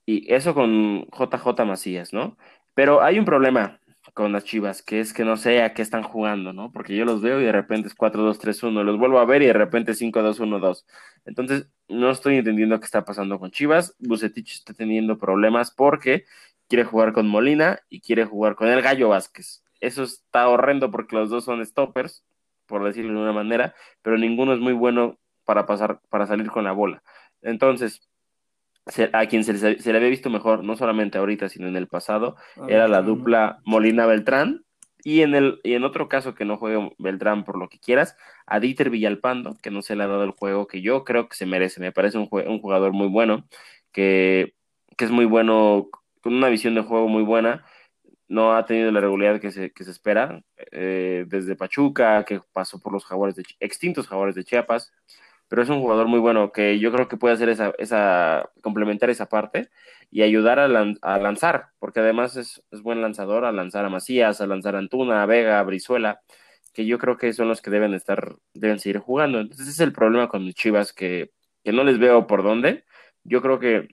[0.06, 2.38] Y eso con JJ Macías, ¿no?
[2.74, 3.81] Pero hay un problema
[4.14, 6.72] con las Chivas, que es que no sé a qué están jugando, ¿no?
[6.72, 9.54] Porque yo los veo y de repente es 4-2-3-1, los vuelvo a ver y de
[9.54, 10.86] repente 5-2-1-2.
[11.26, 13.96] Entonces, no estoy entendiendo qué está pasando con Chivas.
[14.00, 16.26] Bucetich está teniendo problemas porque
[16.68, 19.64] quiere jugar con Molina y quiere jugar con el Gallo Vázquez.
[19.80, 22.24] Eso está horrendo porque los dos son stoppers,
[22.66, 26.64] por decirlo de una manera, pero ninguno es muy bueno para pasar, para salir con
[26.64, 27.04] la bola.
[27.42, 28.08] Entonces,
[28.92, 31.76] se- a quien se, le- se le había visto mejor, no solamente ahorita, sino en
[31.76, 34.64] el pasado, A era la dupla Molina Beltrán.
[35.04, 38.16] Y en, el, y en otro caso que no juegue Beltrán por lo que quieras,
[38.46, 41.36] a Dieter Villalpando, que no se le ha dado el juego que yo creo que
[41.36, 41.80] se merece.
[41.82, 43.48] Me parece un, jue- un jugador muy bueno,
[43.92, 44.54] que,
[44.98, 45.90] que es muy bueno,
[46.22, 47.66] con una visión de juego muy buena.
[48.28, 52.80] No ha tenido la regularidad que se, que se espera eh, desde Pachuca, que pasó
[52.80, 54.94] por los jaguares de, extintos jaguares de Chiapas.
[55.52, 59.10] Pero es un jugador muy bueno que yo creo que puede hacer esa, esa complementar
[59.10, 59.70] esa parte
[60.10, 63.90] y ayudar a, lan- a lanzar, porque además es, es buen lanzador, a lanzar a
[63.90, 66.22] Macías, a lanzar a Antuna, a Vega, a Brizuela,
[66.74, 69.42] que yo creo que son los que deben estar, deben seguir jugando.
[69.42, 71.32] Entonces ese es el problema con Chivas, que,
[71.66, 72.86] que no les veo por dónde.
[73.26, 73.90] Yo creo que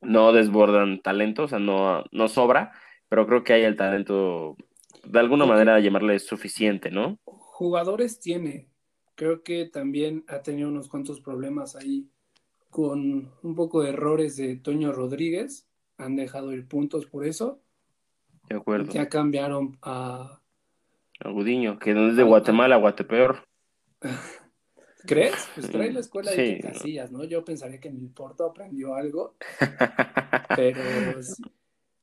[0.00, 2.72] no desbordan talento, o sea, no, no sobra,
[3.08, 4.56] pero creo que hay el talento,
[5.04, 7.20] de alguna manera, llamarle suficiente, ¿no?
[7.24, 8.69] Jugadores tiene.
[9.20, 12.08] Creo que también ha tenido unos cuantos problemas ahí
[12.70, 15.68] con un poco de errores de Toño Rodríguez.
[15.98, 17.60] Han dejado ir puntos por eso.
[18.48, 18.90] De acuerdo.
[18.90, 20.40] Ya cambiaron a.
[21.18, 23.46] Agudiño, que no es de Ah, Guatemala, Guatepeor.
[25.06, 25.34] ¿Crees?
[25.54, 26.42] Pues trae la escuela de Sí.
[26.54, 27.22] Iker Casillas, ¿no?
[27.24, 29.34] Yo pensaría que en el Porto aprendió algo,
[30.56, 31.42] pero sí.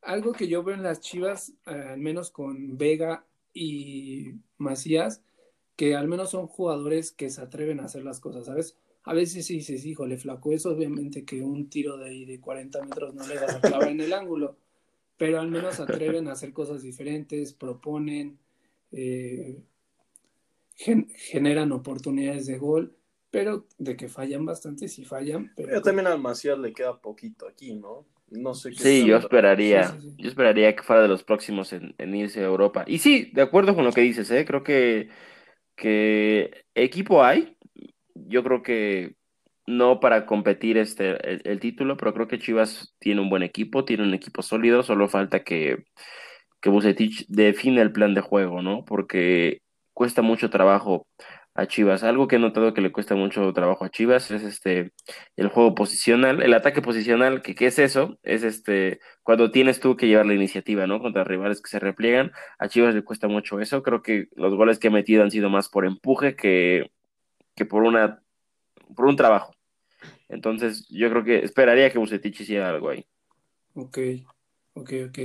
[0.03, 3.25] algo que yo veo en las Chivas, eh, al menos con Vega
[3.55, 5.23] y Macías,
[5.77, 8.77] que al menos son jugadores que se atreven a hacer las cosas, ¿sabes?
[9.03, 12.83] A veces sí dices, híjole, flaco, es obviamente que un tiro de ahí de 40
[12.83, 14.57] metros no le vas a clavar en el ángulo,
[15.17, 18.39] pero al menos se atreven a hacer cosas diferentes, proponen,
[18.91, 19.61] eh,
[20.75, 22.95] gen- generan oportunidades de gol,
[23.31, 27.47] pero de que fallan bastante, sí fallan, pero Pero también al Macías le queda poquito
[27.47, 28.05] aquí, ¿no?
[28.29, 28.77] No sé qué.
[28.83, 30.23] Sí, yo esperaría, Sí, sí, sí.
[30.23, 32.83] yo esperaría que fuera de los próximos en, en irse a Europa.
[32.87, 34.45] Y sí, de acuerdo con lo que dices, ¿eh?
[34.45, 35.09] Creo que,
[35.77, 37.57] que equipo hay.
[38.15, 39.15] Yo creo que
[39.67, 44.03] no para competir este, el, título, pero creo que Chivas tiene un buen equipo, tiene
[44.03, 45.85] un equipo sólido, solo falta que,
[46.61, 48.85] que Bucetich define el plan de juego, ¿no?
[48.85, 49.61] Porque
[49.93, 51.07] cuesta mucho trabajo
[51.57, 52.03] a Chivas.
[52.03, 54.93] Algo que he notado que le cuesta mucho trabajo a Chivas es este
[55.35, 58.19] el juego posicional, el ataque posicional, que qué es eso?
[58.23, 60.99] Es este cuando tienes tú que llevar la iniciativa, ¿no?
[60.99, 62.31] Contra rivales que se repliegan.
[62.59, 63.81] A Chivas le cuesta mucho eso.
[63.81, 66.91] Creo que los goles que ha metido han sido más por empuje que,
[67.55, 68.21] que por una
[68.95, 69.53] por un trabajo.
[70.29, 73.05] Entonces, yo creo que esperaría que Bucetich hiciera algo ahí.
[73.73, 73.97] Ok,
[74.73, 75.19] Ok, ok.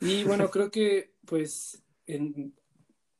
[0.00, 2.52] Y bueno, creo que pues en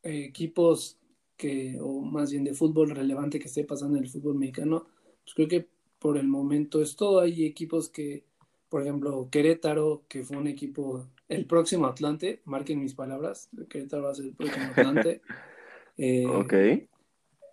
[0.03, 0.99] equipos
[1.43, 4.87] que, o más bien de fútbol relevante que esté pasando en el fútbol mexicano,
[5.25, 7.19] pues creo que por el momento es todo.
[7.19, 8.25] Hay equipos que,
[8.69, 14.11] por ejemplo, Querétaro, que fue un equipo, el próximo Atlante, marquen mis palabras, Querétaro va
[14.13, 15.21] a ser el próximo Atlante.
[15.99, 16.55] Eh, ok.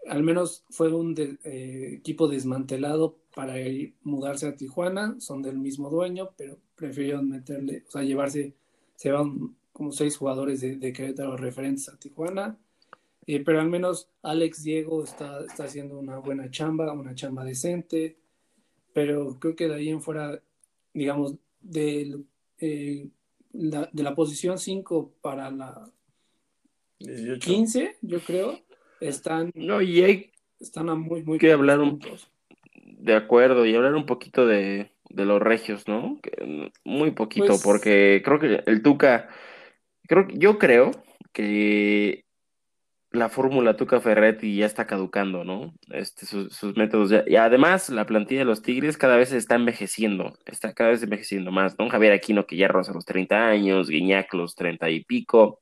[0.07, 5.57] Al menos fue un de, eh, equipo desmantelado para ir, mudarse a Tijuana, son del
[5.57, 8.55] mismo dueño, pero prefirieron meterle, o sea, llevarse,
[8.95, 12.57] se van como seis jugadores de, de Querétaro referentes a Tijuana.
[13.31, 18.17] Eh, pero al menos Alex Diego está, está haciendo una buena chamba, una chamba decente,
[18.91, 20.41] pero creo que de ahí en fuera,
[20.95, 22.21] digamos, de,
[22.57, 23.07] eh,
[23.53, 25.91] la, de la posición 5 para la
[26.97, 27.39] 18.
[27.39, 28.59] 15, yo creo,
[28.99, 31.99] están, No, y hay están a muy, muy que hablar un-
[32.97, 36.19] de acuerdo y hablar un poquito de, de los regios, ¿no?
[36.23, 39.29] Que, muy poquito, Pues- porque creo que el Tuca,
[40.07, 40.89] creo yo creo
[41.31, 42.25] que
[43.11, 45.73] la fórmula Tuca Ferretti ya está caducando, ¿no?
[45.89, 47.23] Este, sus, sus métodos ya.
[47.25, 51.51] Y además, la plantilla de los Tigres cada vez está envejeciendo, está cada vez envejeciendo
[51.51, 51.89] más, ¿no?
[51.89, 55.59] Javier Aquino, que ya roza los 30 años, Guiñac los 30 y pico,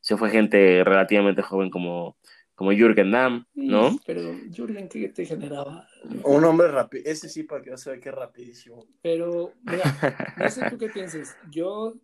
[0.00, 2.18] se fue gente relativamente joven como,
[2.54, 3.92] como Jürgen Damm, ¿no?
[3.92, 5.86] Sí, Pero Jürgen, ¿qué te generaba?
[6.24, 7.04] Un hombre rápido.
[7.06, 8.86] Ese sí, para que no se vea que es rapidísimo.
[9.00, 11.34] Pero, mira, no sé tú qué pienses.
[11.50, 11.94] Yo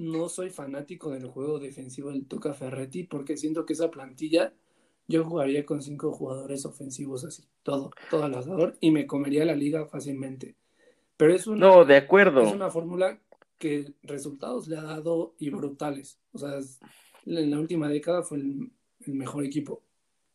[0.00, 4.52] no soy fanático del juego defensivo del Tuca Ferretti porque siento que esa plantilla
[5.06, 9.54] yo jugaría con cinco jugadores ofensivos así, todo, todo al asador y me comería la
[9.56, 10.54] liga fácilmente.
[11.16, 12.42] Pero es una, No, de acuerdo.
[12.42, 13.18] es una fórmula
[13.58, 16.20] que resultados le ha dado y brutales.
[16.32, 16.78] O sea, es-
[17.26, 19.82] en la última década fue el, el mejor equipo,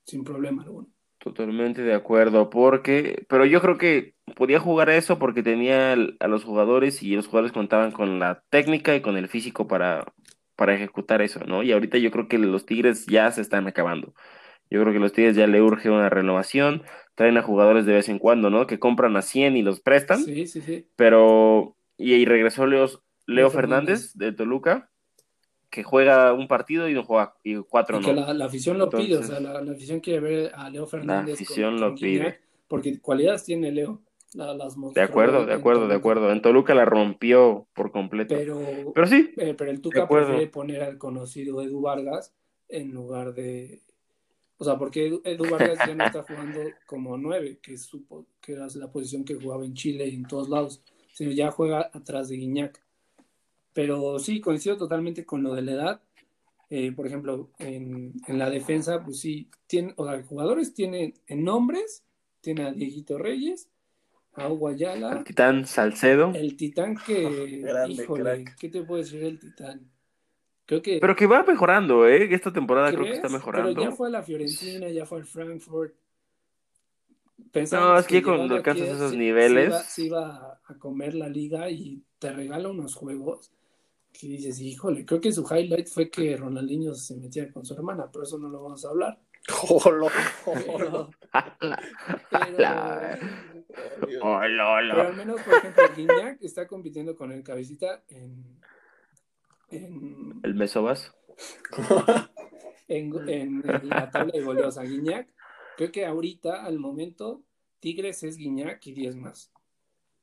[0.06, 0.88] sin problema alguno.
[1.24, 6.28] Totalmente de acuerdo, porque, pero yo creo que podía jugar a eso porque tenía a
[6.28, 10.04] los jugadores y los jugadores contaban con la técnica y con el físico para,
[10.58, 11.64] para ejecutar eso, ¿no?
[11.64, 14.14] Y ahorita yo creo que los Tigres ya se están acabando.
[14.70, 16.84] Yo creo que los Tigres ya le urge una renovación,
[17.16, 18.68] traen a jugadores de vez en cuando, ¿no?
[18.68, 20.86] Que compran a 100 y los prestan, Sí, sí, sí.
[20.98, 24.90] pero, y, y regresó Leo, Leo Leo Fernández de Toluca,
[25.74, 28.22] que juega un partido y no juega, y cuatro Y que no.
[28.28, 31.34] la, la afición lo pide, o sea, la, la afición quiere ver a Leo Fernández.
[31.34, 32.10] afición lo pide.
[32.20, 34.00] Guiñac, porque cualidades tiene Leo.
[34.36, 36.32] la- las De acuerdo, de acuerdo, de acuerdo.
[36.32, 38.36] En Toluca la rompió por completo.
[38.36, 38.60] Pero,
[38.94, 42.36] Pero sí, eh, pero el Tuca prefiere poner al conocido Edu Vargas
[42.70, 43.82] en lugar de.
[44.60, 48.06] O sea, porque Edu, Edu Vargas ya no está jugando como nueve, que, es su
[48.06, 50.84] po- que era la posición que jugaba en Chile y en todos lados,
[51.14, 52.83] sino ya juega atrás de Guiñac.
[53.74, 56.02] Pero sí, coincido totalmente con lo de la edad.
[56.70, 61.44] Eh, por ejemplo, en, en la defensa, pues sí, tiene, o sea, jugadores tienen en
[61.44, 62.04] nombres,
[62.42, 63.70] tiene a Dieguito Reyes,
[64.34, 66.32] a Hugo Ayala, el Titán Salcedo.
[66.34, 68.58] el Titán que, Grande, híjole, crack.
[68.58, 69.90] ¿qué te puedo decir del Titán?
[70.66, 72.34] Creo que Pero que va mejorando, ¿eh?
[72.34, 73.74] Esta temporada creo que está mejorando.
[73.74, 75.94] Pero ya fue a la Fiorentina, ya fue al Frankfurt.
[77.38, 80.78] No, Pensábamos es que cuando llegando alcanzas esos se- niveles- Se iba, se iba a
[80.80, 83.52] comer la liga y te regala unos juegos
[84.13, 88.10] que dices, híjole, creo que su highlight fue que Ronaldinho se metía con su hermana,
[88.12, 89.19] pero eso no lo vamos a hablar.
[89.49, 90.08] Jolo,
[90.45, 91.10] Pero, jolo.
[92.39, 92.63] pero-
[95.02, 98.60] al menos, por ejemplo, Guiñac está compitiendo con el cabecita en,
[99.69, 101.13] en, El Mesobas.
[102.88, 105.28] en, en- en la tabla de goleos a Guiñac.
[105.78, 107.41] Creo que ahorita, al momento,
[107.80, 109.52] Tigres es Guiñac y 10 más.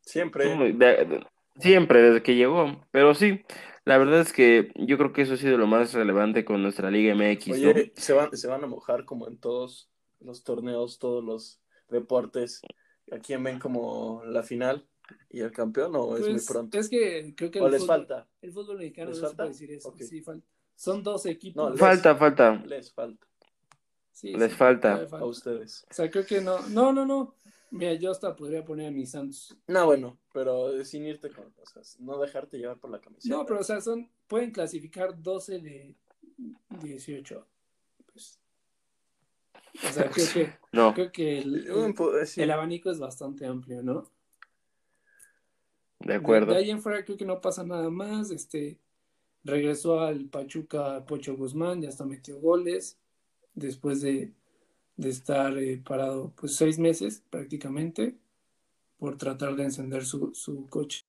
[0.00, 0.48] Siempre.
[0.56, 0.72] De-
[1.04, 1.26] de-
[1.58, 2.86] siempre, desde que llegó.
[2.90, 3.42] Pero sí,
[3.84, 6.90] la verdad es que yo creo que eso ha sido lo más relevante con nuestra
[6.90, 7.54] Liga MX, ¿no?
[7.54, 12.60] Oye, se van, se van a mojar como en todos los torneos, todos los deportes.
[13.12, 14.86] ¿A quién ven como la final
[15.30, 16.78] y el campeón o es muy Pues, pronto?
[16.78, 18.28] es que creo que el ¿O les fútbol, falta?
[18.40, 19.36] el fútbol mexicano ¿Les no se falta?
[19.42, 19.88] puede decir eso.
[19.88, 20.00] Ok.
[20.02, 20.46] Sí, falta.
[20.76, 21.64] Son dos equipos.
[21.64, 22.62] No, les- Falta, falta.
[22.66, 23.26] Les falta
[24.12, 25.08] Sí, les sí, falta.
[25.10, 25.84] a ustedes.
[25.90, 26.60] O sea, creo que no.
[26.68, 27.34] No, no, no.
[27.70, 29.56] Mira, yo hasta podría poner a mis Santos.
[29.68, 31.98] No, bueno, pero sin irte con cosas.
[32.00, 33.34] No dejarte llevar por la camiseta.
[33.34, 35.94] No, pero o sea, son, pueden clasificar 12 de
[36.80, 37.46] 18.
[38.12, 38.40] Pues,
[39.88, 40.94] o sea, creo que, No.
[40.94, 42.42] creo que el, Un po- sí.
[42.42, 44.10] el abanico es bastante amplio, ¿no?
[46.00, 46.52] De acuerdo.
[46.52, 48.30] De, ahí en fuera creo que no pasa nada más.
[48.30, 48.78] Este
[49.44, 52.98] regresó al Pachuca Pocho Guzmán, ya hasta metió goles
[53.54, 54.32] después de,
[55.00, 58.18] de estar eh, parado pues seis meses prácticamente
[58.98, 61.00] por tratar de encender su, su coche.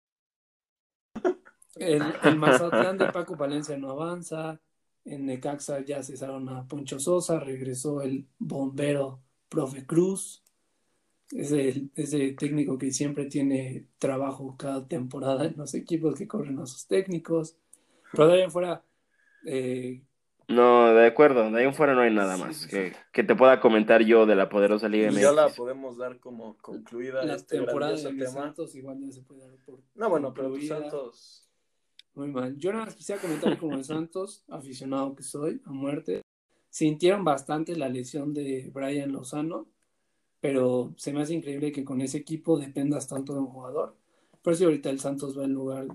[1.75, 4.59] El, el Mazatlán de Paco Valencia no avanza.
[5.03, 10.43] En Necaxa ya cesaron a Poncho Sosa, regresó el bombero Profe Cruz.
[11.31, 16.67] ese, ese técnico que siempre tiene trabajo cada temporada en los equipos que corren a
[16.67, 17.57] sus técnicos.
[18.11, 18.83] Pero de ahí en fuera,
[19.45, 20.03] eh,
[20.51, 23.23] No, de acuerdo, de ahí en fuera no hay nada Sí, más sí, que, que
[23.23, 25.21] te pueda comentar yo de la poderosa Liga MX.
[25.21, 28.29] ya la podemos dar como concluida la este temporada de mis.
[28.31, 30.67] Santos igual ya se puede dar por No, bueno, pero tus.
[30.67, 31.47] Santos.
[32.13, 32.57] Muy mal.
[32.57, 36.21] Yo nada más quisiera comentar como de Santos, aficionado que soy, a muerte.
[36.69, 39.67] Sintieron bastante la lesión de Brian Lozano,
[40.39, 43.95] pero se me hace increíble que con ese equipo dependas tanto de un jugador.
[44.41, 45.87] Por eso ahorita el Santos va en lugar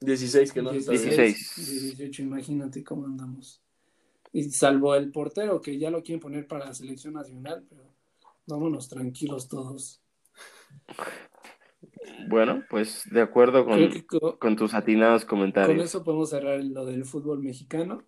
[0.00, 1.22] 16 que no se está 16, viendo.
[1.32, 1.96] 16.
[1.96, 3.62] 18, imagínate cómo andamos.
[4.36, 7.84] Y salvo el portero, que ya lo quieren poner para la selección nacional, pero
[8.46, 10.02] vámonos tranquilos todos.
[12.28, 15.82] Bueno, pues de acuerdo con, Creo que co- con tus atinados con comentarios.
[15.86, 18.02] eso podemos cerrar lo del fútbol mexicano.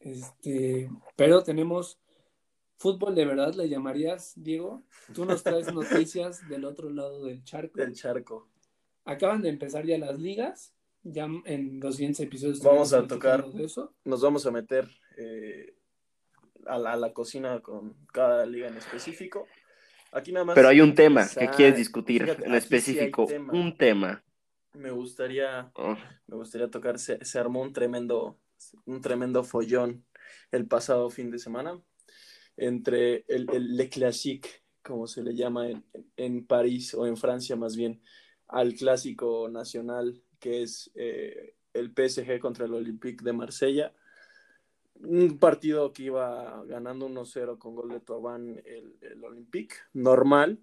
[0.00, 2.00] Este, pero tenemos
[2.76, 4.82] fútbol de verdad, le llamarías, Diego.
[5.14, 7.78] Tú nos traes noticias del otro lado del charco.
[7.78, 8.48] Del charco.
[9.04, 10.73] Acaban de empezar ya las ligas.
[11.04, 13.44] Ya en los siguientes episodios Vamos a tocar.
[13.58, 13.94] eso.
[14.04, 14.88] Nos vamos a meter
[15.18, 15.76] eh,
[16.66, 19.46] a, la, a la cocina con cada liga en específico.
[20.12, 20.54] Aquí nada más.
[20.54, 23.52] Pero hay un tema que quieres discutir Fíjate, en sí específico, tema.
[23.52, 24.24] un tema.
[24.72, 28.38] Me gustaría Oh, me gustaría tocar, se, se armó un tremendo,
[28.86, 30.04] un tremendo follón
[30.50, 31.80] el pasado fin de semana
[32.56, 34.48] entre el, el Le Classique,
[34.82, 35.84] como se le llama en,
[36.16, 38.02] en París o en Francia más bien,
[38.48, 43.94] al clásico nacional que es eh, el PSG contra el Olympique de Marsella.
[44.96, 50.60] Un partido que iba ganando 1-0 con gol de Thauvin el, el Olympique, normal,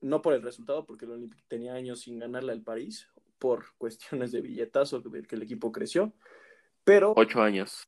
[0.00, 3.06] no por el resultado, porque el Olympique tenía años sin ganarle al París,
[3.38, 6.14] por cuestiones de billetazo que el equipo creció,
[6.82, 7.86] pero ocho años.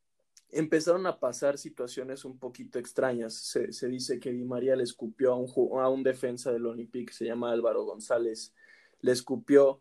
[0.50, 3.32] empezaron a pasar situaciones un poquito extrañas.
[3.32, 5.48] Se, se dice que Di María le escupió a un,
[5.80, 8.54] a un defensa del Olympique, se llama Álvaro González,
[9.00, 9.80] le escupió,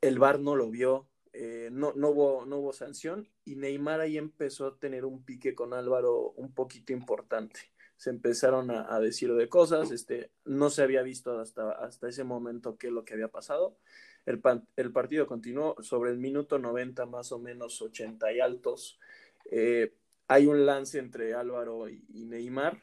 [0.00, 4.18] el VAR no lo vio, eh, no, no, hubo, no hubo sanción y Neymar ahí
[4.18, 7.60] empezó a tener un pique con Álvaro un poquito importante.
[7.96, 12.24] Se empezaron a, a decir de cosas, este, no se había visto hasta, hasta ese
[12.24, 13.76] momento qué es lo que había pasado.
[14.26, 14.40] El,
[14.76, 18.98] el partido continuó sobre el minuto 90, más o menos 80 y altos.
[19.50, 19.94] Eh,
[20.28, 22.82] hay un lance entre Álvaro y Neymar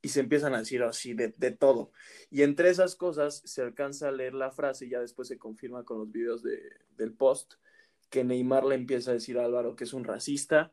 [0.00, 1.90] y se empiezan a decir así de, de todo.
[2.30, 5.84] Y entre esas cosas se alcanza a leer la frase y ya después se confirma
[5.84, 6.60] con los videos de,
[6.96, 7.54] del post
[8.10, 10.72] que Neymar le empieza a decir a Álvaro que es un racista,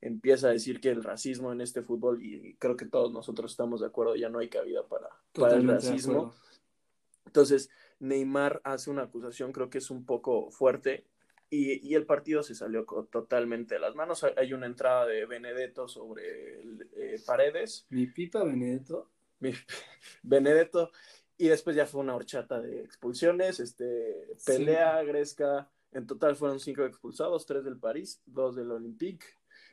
[0.00, 3.80] empieza a decir que el racismo en este fútbol, y creo que todos nosotros estamos
[3.80, 6.34] de acuerdo, ya no hay cabida para, para el racismo.
[7.26, 11.06] Entonces, Neymar hace una acusación, creo que es un poco fuerte,
[11.50, 14.24] y, y el partido se salió totalmente de las manos.
[14.36, 16.60] Hay- una entrada de Benedetto sobre
[16.96, 19.10] eh, Paredes, Mi pipa Benedetto.
[19.40, 19.52] mi-
[20.22, 20.90] Benedetto,
[21.36, 26.84] y después ya fue una horchata de expulsiones, este, pelea, Gresca, en total fueron cinco
[26.84, 29.26] expulsados, tres del París, dos del Olympique.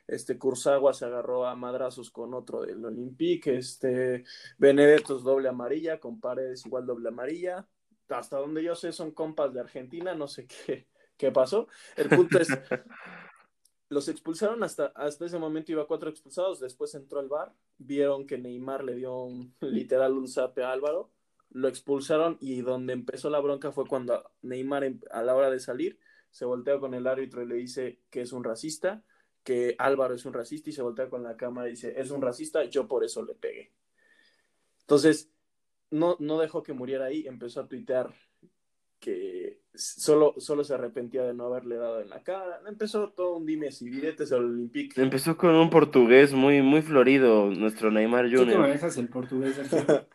[0.06, 3.56] Este Kurzawa se agarró a madrazos con otro del Olympique.
[3.56, 4.24] Este
[4.58, 7.66] Benedetto es doble amarilla, con Paredes igual doble amarilla.
[8.08, 10.86] Hasta donde yo sé son compas de Argentina, no sé qué,
[11.22, 11.68] qué pasó.
[11.94, 12.48] El punto es,
[13.88, 18.38] los expulsaron hasta, hasta ese momento iba cuatro expulsados, después entró el VAR, vieron que
[18.38, 21.12] Neymar le dio un, literal un zape a Álvaro,
[21.50, 25.60] lo expulsaron y donde empezó la bronca fue cuando Neymar em- a la hora de
[25.60, 25.96] salir
[26.32, 29.04] se voltea con el árbitro y le dice que es un racista,
[29.44, 32.20] que Álvaro es un racista y se voltea con la cámara y dice es un
[32.20, 33.70] racista, yo por eso le pegué.
[34.80, 35.30] Entonces,
[35.90, 38.12] no, no dejó que muriera ahí, empezó a tuitear
[38.98, 42.60] que solo, solo se arrepentía de no haberle dado en la cara.
[42.66, 45.00] Empezó todo un dimes y diretes al Olympique.
[45.00, 48.58] Empezó con un portugués muy, muy florido, nuestro Neymar ¿Tú que Jr.
[48.58, 49.56] manejas el portugués?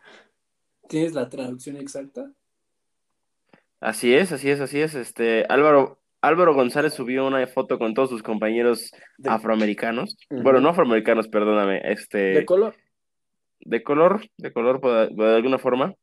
[0.88, 2.30] ¿Tienes la traducción exacta?
[3.80, 4.94] Así es, así es, así es.
[4.94, 10.16] Este, Álvaro, Álvaro González subió una foto con todos sus compañeros De, afroamericanos.
[10.30, 12.74] Bueno, no afroamericanos, perdóname, este, de color.
[13.60, 15.94] de color, de color por- de alguna forma,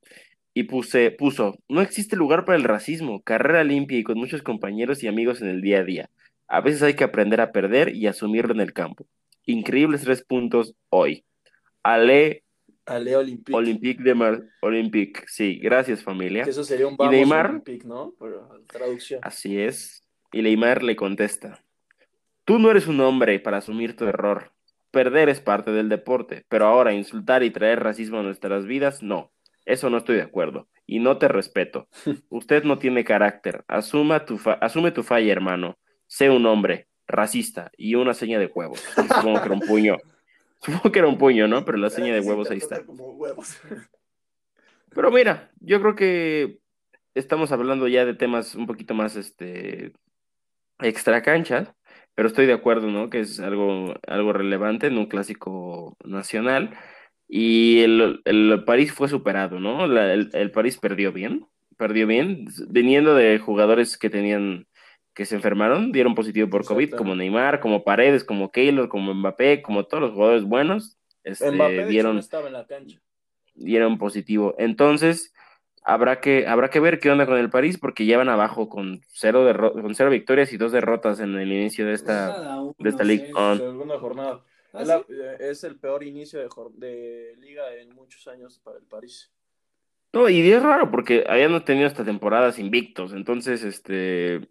[0.57, 5.03] y puse, puso, no existe lugar para el racismo, carrera limpia y con muchos compañeros
[5.03, 6.09] y amigos en el día a día.
[6.47, 9.05] A veces hay que aprender a perder y asumirlo en el campo.
[9.45, 11.25] Increíbles tres puntos hoy.
[11.83, 12.45] Ale
[12.85, 13.53] Ale Olympique.
[13.53, 15.23] Olympique de Mar Olympique.
[15.27, 16.45] Sí, gracias familia.
[16.45, 17.49] Que eso sería un vamos Neymar?
[17.49, 18.13] Olympique, ¿no?
[18.17, 19.19] Pero traducción.
[19.23, 20.03] Así es.
[20.31, 21.65] Y Neymar le contesta,
[22.45, 24.53] tú no eres un hombre para asumir tu error.
[24.91, 29.33] Perder es parte del deporte, pero ahora insultar y traer racismo a nuestras vidas, no.
[29.65, 30.67] Eso no estoy de acuerdo.
[30.85, 31.87] Y no te respeto.
[32.29, 33.63] Usted no tiene carácter.
[33.67, 35.77] Asuma tu fa- asume tu falla, hermano.
[36.07, 38.81] Sé un hombre racista y una seña de huevos.
[39.03, 39.97] Y Supongo que era un puño.
[40.61, 41.65] Supongo que era un puño, ¿no?
[41.65, 42.81] Pero la seña de huevos ahí está.
[44.93, 46.59] Pero mira, yo creo que
[47.13, 49.91] estamos hablando ya de temas un poquito más este
[50.79, 51.73] extra canchas,
[52.15, 53.09] pero estoy de acuerdo, ¿no?
[53.09, 56.75] Que es algo, algo relevante en un clásico nacional.
[57.27, 59.85] Y el, el París fue superado, ¿no?
[59.85, 61.47] el, el París perdió bien,
[61.77, 64.67] perdió bien, viniendo de jugadores que tenían
[65.15, 69.61] que se enfermaron, dieron positivo por COVID, como Neymar, como Paredes, como Keylor, como Mbappé,
[69.61, 72.99] como todos los jugadores buenos, este, Mbappé dieron, estaba en la cancha.
[73.55, 74.55] dieron positivo.
[74.57, 75.33] Entonces,
[75.83, 79.71] habrá que, habrá que ver qué onda con el París, porque llevan abajo con cero,
[79.73, 83.05] con cero victorias y dos derrotas en el inicio de esta, de esta
[83.99, 84.41] jornada.
[84.75, 89.31] ¿Ah, eh, es, el peor inicio de, de liga en muchos años para el París.
[90.13, 94.47] No, y es raro porque habían tenido hasta temporadas invictos, entonces, este,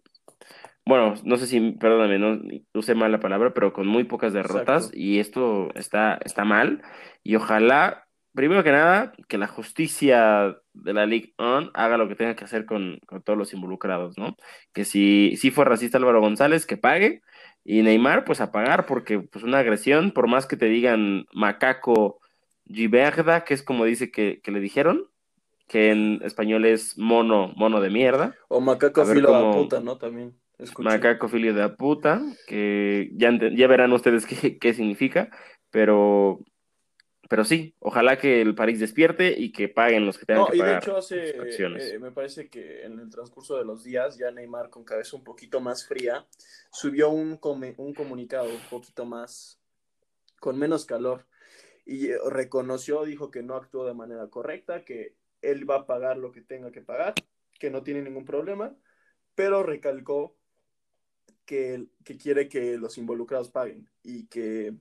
[0.85, 2.39] bueno, no sé si, perdóname, no
[2.75, 6.83] usé mal la palabra, pero con muy pocas derrotas y esto está, está mal.
[7.23, 12.15] Y ojalá, primero que nada, que la justicia de la League On haga lo que
[12.15, 14.37] tenga que hacer con, todos los involucrados, ¿no?
[14.73, 17.23] Que si, si fue racista Álvaro González, que pague.
[17.65, 22.19] Y Neymar, pues a pagar, porque pues una agresión, por más que te digan macaco
[22.71, 25.07] giberda, que es como dice que, le dijeron,
[25.67, 28.35] que en español es mono, mono de mierda.
[28.49, 29.97] O macaco filo de puta, ¿no?
[29.97, 30.35] También.
[30.77, 35.29] Macaco filio de puta, que ya, ya verán ustedes qué, qué, significa,
[35.69, 36.39] pero,
[37.29, 40.69] pero sí, ojalá que el París despierte y que paguen los que tengan que pagar.
[40.69, 44.31] Y de hecho, hace, eh, me parece que en el transcurso de los días, ya
[44.31, 46.25] Neymar, con cabeza un poquito más fría,
[46.71, 47.39] subió un,
[47.77, 49.59] un comunicado un poquito más,
[50.39, 51.25] con menos calor,
[51.85, 56.17] y eh, reconoció, dijo que no actuó de manera correcta, que él va a pagar
[56.17, 57.13] lo que tenga que pagar,
[57.59, 58.75] que no tiene ningún problema,
[59.35, 60.35] pero recalcó
[61.45, 61.87] que,
[62.21, 64.73] quiere que los involucrados paguen y que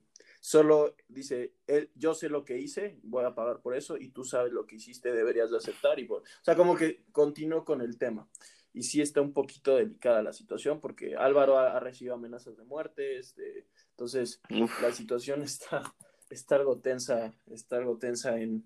[0.44, 4.24] solo dice, él, yo sé lo que hice, voy a pagar por eso y tú
[4.24, 5.98] sabes lo que hiciste, deberías de aceptar.
[5.98, 8.28] Y o sea, como que continuó con el tema.
[8.74, 13.16] Y sí está un poquito delicada la situación porque Álvaro ha, recibido amenazas de muerte,
[13.16, 14.42] este, entonces
[14.82, 15.94] la situación está,
[16.28, 18.64] está algo tensa, está algo tensa en,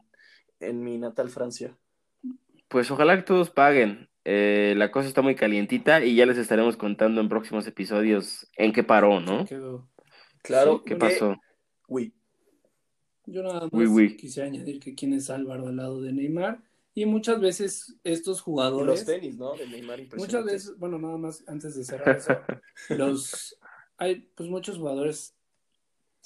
[0.58, 1.78] en mi natal Francia.
[2.66, 4.08] Pues ojalá que todos paguen.
[4.24, 8.72] Eh, la cosa está muy calientita y ya les estaremos contando en próximos episodios en
[8.72, 9.46] qué paró, ¿no?
[10.42, 10.82] Claro.
[10.82, 11.36] ¿Qué pasó?
[11.88, 12.14] Uy.
[13.26, 16.62] Yo nada más quisiera añadir que quién es Álvaro al lado de Neymar.
[16.94, 18.86] Y muchas veces estos jugadores.
[18.86, 19.54] los tenis, ¿no?
[19.54, 22.32] De Neymar Muchas veces, bueno, nada más antes de cerrar eso.
[22.88, 23.58] los.
[23.98, 25.37] Hay pues muchos jugadores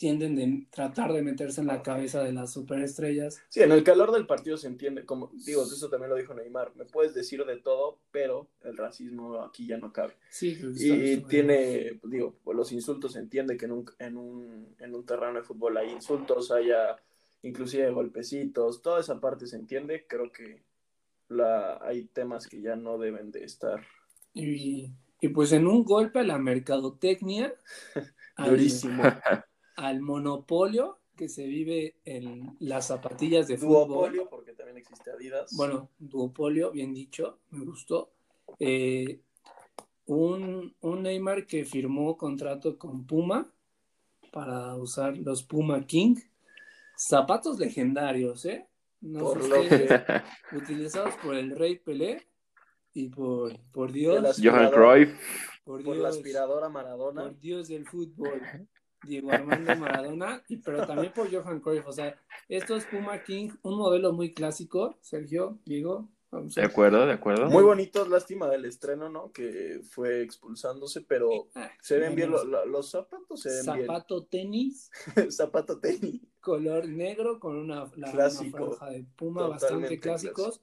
[0.03, 3.41] tienden de tratar de meterse en la cabeza de las superestrellas.
[3.49, 6.75] Sí, en el calor del partido se entiende, como digo, eso también lo dijo Neymar,
[6.75, 10.15] me puedes decir de todo, pero el racismo aquí ya no cabe.
[10.29, 15.07] Sí, y tiene, digo, los insultos se entiende que en un, en un, en un
[15.07, 16.97] terreno de fútbol hay insultos, haya
[17.43, 20.65] inclusive golpecitos, toda esa parte se entiende, creo que
[21.29, 23.87] la, hay temas que ya no deben de estar.
[24.35, 24.91] Y,
[25.21, 27.55] y pues en un golpe a la mercadotecnia.
[28.37, 29.05] Durísimo.
[29.83, 33.89] Al monopolio que se vive en las zapatillas de fútbol.
[33.89, 35.55] Duopolio, porque también existe Adidas.
[35.57, 38.13] Bueno, duopolio, bien dicho, me gustó.
[38.61, 39.21] Eh,
[40.07, 43.53] un, un, Neymar que firmó contrato con Puma
[44.31, 46.15] para usar los Puma King.
[46.97, 48.69] Zapatos legendarios, ¿eh?
[49.01, 49.33] No
[50.53, 52.25] utilizados por el Rey Pelé
[52.95, 54.41] y por, por Dios.
[54.41, 55.11] Johan Cruyff.
[55.65, 57.23] Por, por la aspiradora Maradona.
[57.23, 58.41] Por Dios del fútbol.
[59.05, 61.87] Diego Armando Maradona, y, pero también por Johan Cruyff.
[61.87, 62.17] O sea,
[62.49, 66.09] esto es Puma King, un modelo muy clásico, Sergio, Diego.
[66.31, 67.51] de acuerdo, de acuerdo.
[67.51, 69.33] Muy bonito, lástima del estreno, ¿no?
[69.33, 74.91] Que fue expulsándose, pero ah, se ven bien los zapatos, se ven Zapato tenis.
[75.31, 76.21] Zapato tenis.
[76.41, 80.61] Color negro con una, la, franja de Puma bastante clásicos.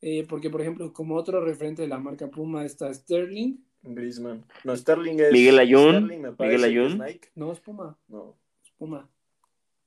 [0.00, 4.44] Eh, porque, por ejemplo, como otro referente de la marca Puma está Sterling, Griezmann.
[4.64, 5.32] No, Sterling es.
[5.32, 6.06] Miguel Ayun.
[6.38, 7.02] Miguel Ayun.
[7.34, 7.96] No, es Puma.
[8.08, 8.36] No.
[8.62, 9.08] Es Puma.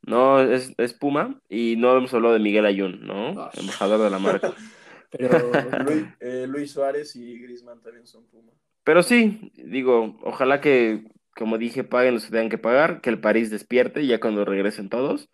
[0.03, 1.39] No, es, es Puma.
[1.49, 3.39] Y no hemos hablado de Miguel Ayun, ¿no?
[3.39, 3.51] Ah.
[3.53, 4.53] Embajador de la marca.
[5.11, 5.51] Pero
[5.83, 8.53] Luis, eh, Luis, Suárez y Griezmann también son Puma.
[8.83, 11.03] Pero sí, digo, ojalá que,
[11.35, 14.89] como dije, paguen los que tengan que pagar, que el París despierte ya cuando regresen
[14.89, 15.29] todos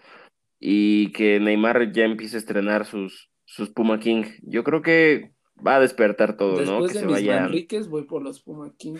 [0.60, 4.24] y que Neymar ya empiece a estrenar sus, sus Puma King.
[4.42, 5.32] Yo creo que
[5.66, 6.88] va a despertar todo, ¿no?
[6.88, 8.98] Que de se mis Enríquez voy por los Puma King.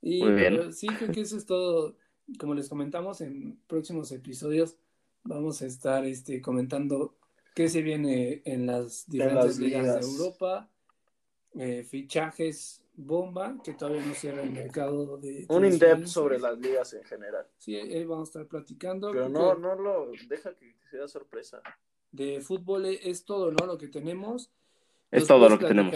[0.00, 0.72] y Muy bien.
[0.72, 1.96] sí, creo que eso es todo.
[2.38, 4.76] Como les comentamos en próximos episodios,
[5.24, 7.16] vamos a estar este, comentando
[7.54, 10.00] qué se viene en las diferentes ligas.
[10.00, 10.70] de Europa,
[11.54, 15.46] eh, fichajes bomba, que todavía no cierra el mercado de...
[15.48, 17.46] Un in-depth sobre las ligas en general.
[17.58, 19.10] Sí, ahí vamos a estar platicando.
[19.12, 21.62] Pero no, no lo deja que sea sorpresa.
[22.12, 23.66] De fútbol es todo, ¿no?
[23.66, 24.50] Lo que tenemos.
[25.10, 25.94] Es todo lo que tenemos.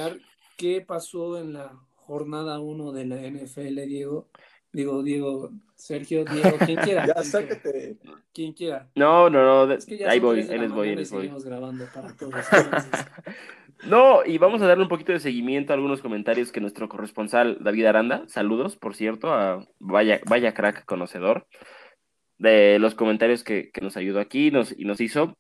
[0.57, 4.29] ¿Qué pasó en la jornada 1 de la NFL, Diego?
[4.73, 7.07] Digo, Diego, Sergio, Diego, quien quiera.
[7.17, 7.97] ya, sácate.
[8.33, 8.91] Quien quiera.
[8.95, 9.77] No, no, no.
[10.07, 11.31] ahí voy, ahí les voy, ahí les voy.
[11.45, 12.35] grabando para todos.
[13.87, 17.59] no, y vamos a darle un poquito de seguimiento a algunos comentarios que nuestro corresponsal
[17.61, 21.47] David Aranda, saludos, por cierto, a vaya, vaya crack conocedor,
[22.39, 25.37] de los comentarios que, que nos ayudó aquí nos, y nos hizo.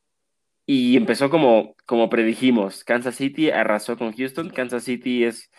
[0.67, 5.51] Y empezó como, como predijimos, Kansas City arrasó con Houston, Kansas City es,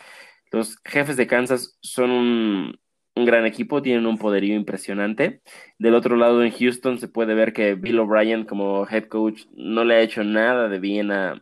[0.51, 2.79] los jefes de Kansas son un,
[3.15, 5.41] gran equipo, tienen un poderío impresionante.
[5.79, 9.85] Del otro lado, en Houston, se puede ver que Bill O'Brien, como head coach, no
[9.85, 11.41] le ha hecho nada de bien a,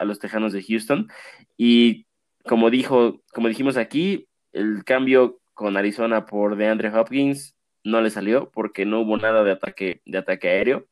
[0.00, 1.08] los Tejanos de Houston.
[1.56, 2.06] Y
[2.44, 7.54] como, dijo, como dijimos aquí, el cambio con Arizona por DeAndre Hopkins
[7.84, 10.88] no le salió porque no hubo nada de ataque, de ataque aéreo.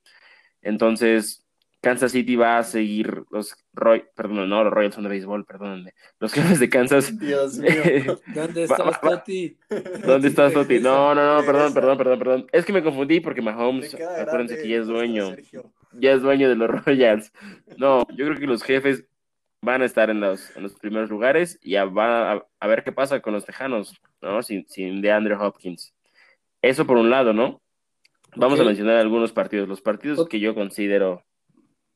[0.62, 1.44] Entonces,
[1.80, 5.94] Kansas City va a seguir los Roy, perdón, no, los Royals son de béisbol, perdónenme.
[6.18, 7.18] Los jefes de Kansas.
[7.18, 8.20] Dios mío.
[8.34, 9.56] ¿Dónde estás, Toti?
[10.04, 10.78] ¿Dónde estás, Toti?
[10.78, 12.46] No, no, no, perdón, perdón, perdón, perdón.
[12.52, 15.34] Es que me confundí porque Mahomes, acuérdense que ya es dueño.
[15.92, 17.32] Ya es dueño de los Royals.
[17.78, 19.06] No, yo creo que los jefes
[19.62, 22.92] van a estar en los, en los primeros lugares y va a, a, ver qué
[22.92, 24.42] pasa con los Tejanos, ¿no?
[24.42, 25.94] Sin, sin DeAndre Hopkins.
[26.60, 27.62] Eso por un lado, ¿no?
[28.36, 29.66] Vamos a mencionar algunos partidos.
[29.68, 31.24] Los partidos que yo considero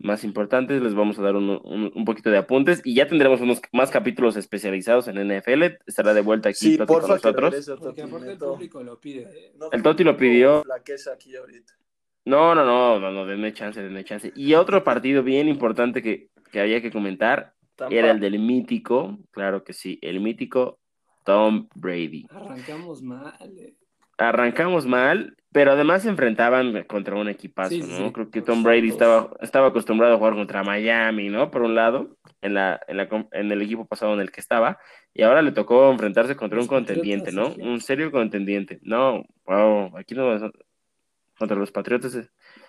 [0.05, 1.49] más importantes, les vamos a dar un,
[1.95, 5.79] un, poquito de apuntes y ya tendremos unos más capítulos especializados en NFL.
[5.87, 7.67] Estará de vuelta aquí sí, con nosotros.
[7.81, 9.23] Porque aparte el público lo pide.
[9.23, 9.53] ¿eh?
[9.73, 10.63] el Toti lo pidió.
[10.67, 11.73] La queso aquí ahorita.
[12.27, 14.33] No, no, no, no, no, denme chance, denme chance.
[14.37, 17.55] Y otro partido bien importante que, que había que comentar
[17.91, 20.79] era el del mítico, claro que sí, el mítico
[21.25, 22.27] Tom Brady.
[22.31, 23.35] Arrancamos mal.
[23.59, 23.75] Eh
[24.19, 28.13] arrancamos mal, pero además se enfrentaban contra un equipazo, ¿no?
[28.13, 31.53] Creo que Tom Brady estaba, estaba acostumbrado a jugar contra Miami, ¿no?
[31.53, 34.81] Por un lado, en, la, en, la, en el equipo pasado en el que estaba,
[35.15, 37.55] y ahora le tocó enfrentarse contra un contendiente, ¿no?
[37.57, 38.81] Un serio contendiente.
[38.83, 40.37] No, wow, aquí no
[41.39, 42.19] contra los Patriotas.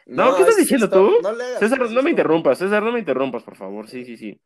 [0.06, 1.12] No, ¿qué estás diciendo tú?
[1.58, 3.88] César, no me interrumpas, César, no me interrumpas, por favor.
[3.88, 4.40] Sí, sí, sí.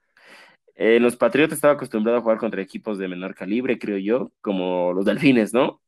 [0.76, 4.94] Eh, los Patriotas estaba acostumbrado a jugar contra equipos de menor calibre, creo yo, como
[4.94, 5.82] los Delfines, ¿no?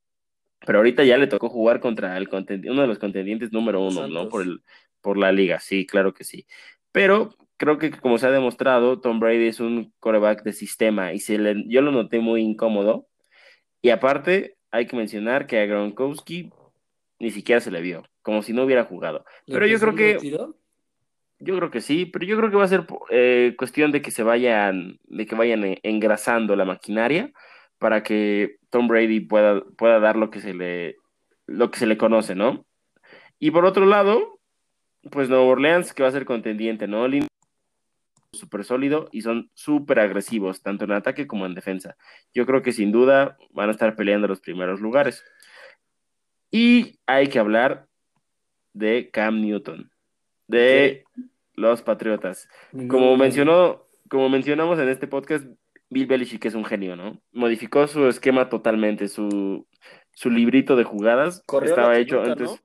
[0.65, 2.29] Pero ahorita ya le tocó jugar contra el
[2.69, 4.29] uno de los contendientes número uno, ¿no?
[4.29, 4.61] Por, el,
[5.01, 6.45] por la liga, sí, claro que sí.
[6.91, 11.19] Pero creo que como se ha demostrado, Tom Brady es un coreback de sistema y
[11.19, 13.07] se le, yo lo noté muy incómodo.
[13.81, 16.51] Y aparte, hay que mencionar que a Gronkowski
[17.19, 19.25] ni siquiera se le vio, como si no hubiera jugado.
[19.47, 20.17] Pero yo creo que...
[21.43, 24.11] Yo creo que sí, pero yo creo que va a ser eh, cuestión de que
[24.11, 27.33] se vayan, de que vayan engrasando la maquinaria
[27.81, 30.97] para que Tom Brady pueda, pueda dar lo que se le
[31.47, 32.63] lo que se le conoce, ¿no?
[33.39, 34.39] Y por otro lado,
[35.09, 37.07] pues Nueva Orleans que va a ser contendiente, ¿no?
[38.33, 41.97] Súper sólido y son súper agresivos, tanto en ataque como en defensa.
[42.35, 45.23] Yo creo que sin duda van a estar peleando los primeros lugares.
[46.51, 47.87] Y hay que hablar
[48.73, 49.89] de Cam Newton,
[50.47, 51.03] de
[51.55, 52.47] los Patriotas.
[52.87, 55.47] Como mencionó, como mencionamos en este podcast,
[55.91, 57.21] Bill Belichick es un genio, ¿no?
[57.33, 59.67] Modificó su esquema totalmente, su,
[60.13, 62.63] su librito de jugadas estaba hecho antes,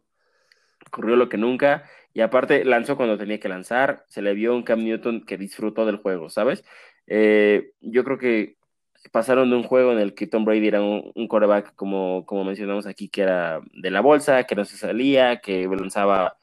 [0.90, 4.62] corrió lo que nunca, y aparte lanzó cuando tenía que lanzar, se le vio un
[4.62, 6.64] Cam Newton que disfrutó del juego, ¿sabes?
[7.08, 8.56] Eh, yo creo que
[9.10, 12.44] pasaron de un juego en el que Tom Brady era un, un quarterback, como, como
[12.44, 16.36] mencionamos aquí, que era de la bolsa, que no se salía, que lanzaba,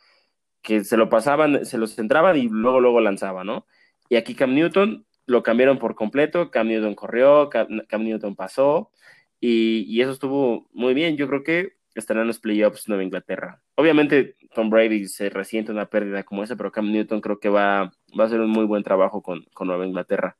[0.62, 3.66] que se lo pasaban, se lo centraban y luego, luego lanzaba, ¿no?
[4.10, 8.92] Y aquí Cam Newton lo cambiaron por completo, Cam Newton corrió, Cam, Newton pasó,
[9.40, 11.18] y, eso estuvo muy bien.
[11.18, 13.62] Yo creo que estarán los playoffs Nueva Inglaterra.
[13.76, 17.82] Obviamente Tom Brady se resiente una pérdida como esa, pero Cam Newton creo que va,
[17.82, 20.38] a hacer un muy buen trabajo con, Nueva Inglaterra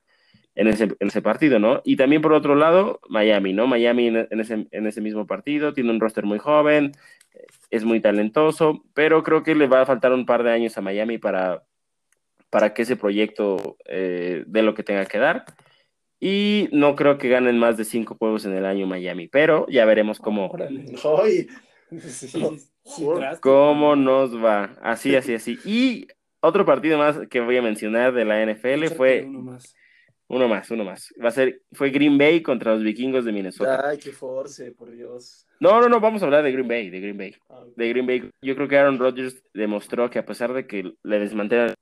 [0.54, 1.82] en ese, en ese, partido, ¿no?
[1.84, 3.66] Y también por otro lado, Miami, ¿no?
[3.66, 6.92] Miami en, ese, en ese mismo partido tiene un roster muy joven,
[7.70, 10.80] es muy talentoso, pero creo que le va a faltar un par de años a
[10.80, 11.64] Miami para,
[12.54, 15.44] para que ese proyecto eh, dé lo que tenga que dar.
[16.20, 19.84] Y no creo que ganen más de cinco juegos en el año Miami, pero ya
[19.84, 20.48] veremos cómo,
[23.40, 24.76] cómo nos va.
[24.82, 25.58] Así, así, así.
[25.64, 26.06] Y
[26.38, 29.24] otro partido más que voy a mencionar de la NFL fue...
[29.26, 29.74] Uno más.
[30.28, 31.12] Uno más, uno más.
[31.22, 33.82] Va a ser, fue Green Bay contra los vikingos de Minnesota.
[33.88, 35.48] Ay, qué force, por Dios.
[35.58, 37.34] No, no, no, vamos a hablar de Green Bay, de Green Bay.
[37.50, 38.30] Ah, de Green Bay.
[38.40, 41.74] Yo creo que Aaron Rodgers demostró que a pesar de que le desmantelan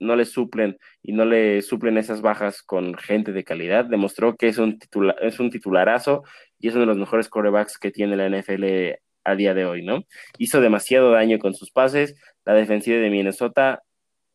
[0.00, 3.84] no le suplen y no le suplen esas bajas con gente de calidad.
[3.84, 4.78] Demostró que es un,
[5.20, 6.22] es un titularazo
[6.58, 9.84] y es uno de los mejores corebacks que tiene la NFL a día de hoy,
[9.84, 10.04] ¿no?
[10.38, 12.14] Hizo demasiado daño con sus pases.
[12.44, 13.82] La defensiva de Minnesota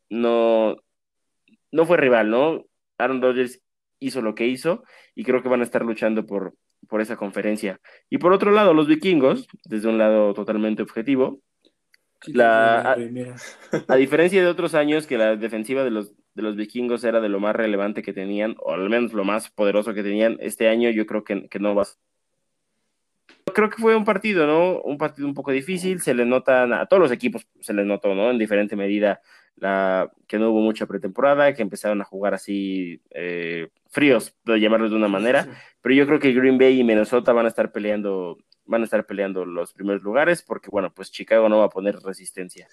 [0.10, 0.76] no,
[1.72, 2.66] no fue rival, ¿no?
[2.98, 3.62] Aaron Rodgers
[4.00, 4.84] hizo lo que hizo
[5.16, 6.56] y creo que van a estar luchando por,
[6.88, 7.80] por esa conferencia.
[8.10, 11.42] Y por otro lado, los vikingos, desde un lado totalmente objetivo,
[12.28, 12.94] la,
[13.88, 17.30] a, diferencia de otros años que la defensiva de los, de los vikingos era de
[17.30, 20.90] lo más relevante que tenían, o al menos lo más poderoso que tenían, este año
[20.90, 21.86] yo creo que, que no va
[23.54, 24.82] Creo que fue un partido, ¿no?
[24.82, 28.16] Un partido un poco difícil, se le notan a todos los equipos, se les notó,
[28.16, 28.32] ¿no?
[28.32, 29.22] En diferente medida
[29.56, 34.92] la, que no hubo mucha pretemporada, que empezaron a jugar así eh, fríos, de llamarlos
[34.92, 35.48] de una manera,
[35.82, 39.06] pero yo creo que Green Bay y Minnesota van a estar peleando van a estar
[39.06, 42.68] peleando los primeros lugares porque, bueno, pues Chicago no va a poner resistencia.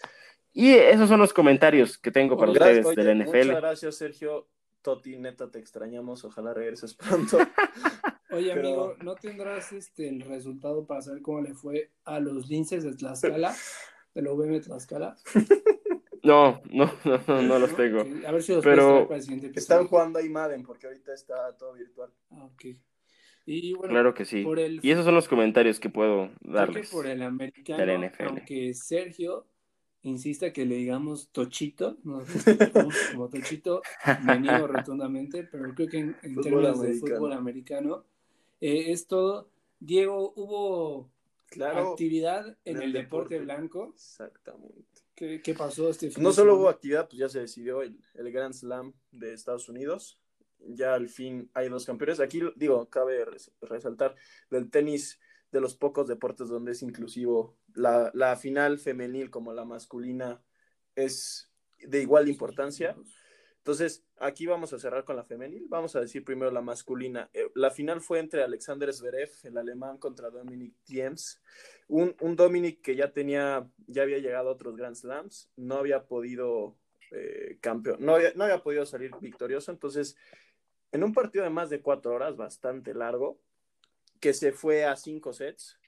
[0.53, 3.47] Y esos son los comentarios que tengo para ustedes del NFL.
[3.47, 4.49] Muchas gracias, Sergio.
[4.83, 6.25] Toti, neta, te extrañamos.
[6.25, 7.39] Ojalá regreses pronto.
[8.31, 12.85] Oye, amigo, ¿no tendrás este, el resultado para saber cómo le fue a los linces
[12.85, 13.55] de Tlaxcala?
[14.15, 15.17] ¿De la UVM Tlaxcala?
[16.23, 18.01] No, no, no, no, los tengo.
[18.01, 19.09] A ver si los Pero
[19.55, 22.11] están jugando ahí Madden porque ahorita está todo virtual.
[22.31, 22.77] Ah, ok.
[23.47, 24.47] Y bueno, claro que sí.
[24.83, 26.91] Y esos son los comentarios que puedo darles.
[26.91, 29.47] por el americano, aunque Sergio
[30.03, 32.23] insista que le digamos Tochito, no,
[33.13, 33.83] como Tochito,
[34.25, 38.05] me niego rotundamente, pero creo que en, términos de fútbol americano
[38.61, 39.51] eh, es todo.
[39.79, 41.11] Diego, hubo
[41.59, 43.93] actividad en, el, deporte, blanco.
[43.95, 44.85] Exactamente.
[45.15, 48.95] ¿Qué, pasó este No solo hubo actividad, pues ya se decidió el, el Grand Slam
[49.11, 50.19] de Estados Unidos.
[50.67, 52.21] Ya al fin hay dos campeones.
[52.21, 53.25] Aquí, digo, cabe
[53.61, 54.15] resaltar
[54.51, 55.21] del tenis
[55.53, 57.57] de los pocos deportes donde es inclusivo.
[57.75, 60.43] La, la final femenil como la masculina
[60.95, 62.97] es de igual importancia.
[63.59, 65.67] Entonces, aquí vamos a cerrar con la femenil.
[65.69, 67.29] Vamos a decir primero la masculina.
[67.35, 71.43] Eh, la final fue entre Alexander Zverev, el alemán, contra Dominic Thiems.
[71.87, 76.07] Un, un Dominic que ya tenía, ya había llegado a otros Grand Slams, no había
[76.07, 76.79] podido
[77.11, 79.71] eh, campeón, no había, no había podido salir victorioso.
[79.71, 80.17] Entonces,
[80.93, 83.39] en un partido de más de cuatro horas, bastante largo,
[84.21, 85.79] que se fue a cinco sets,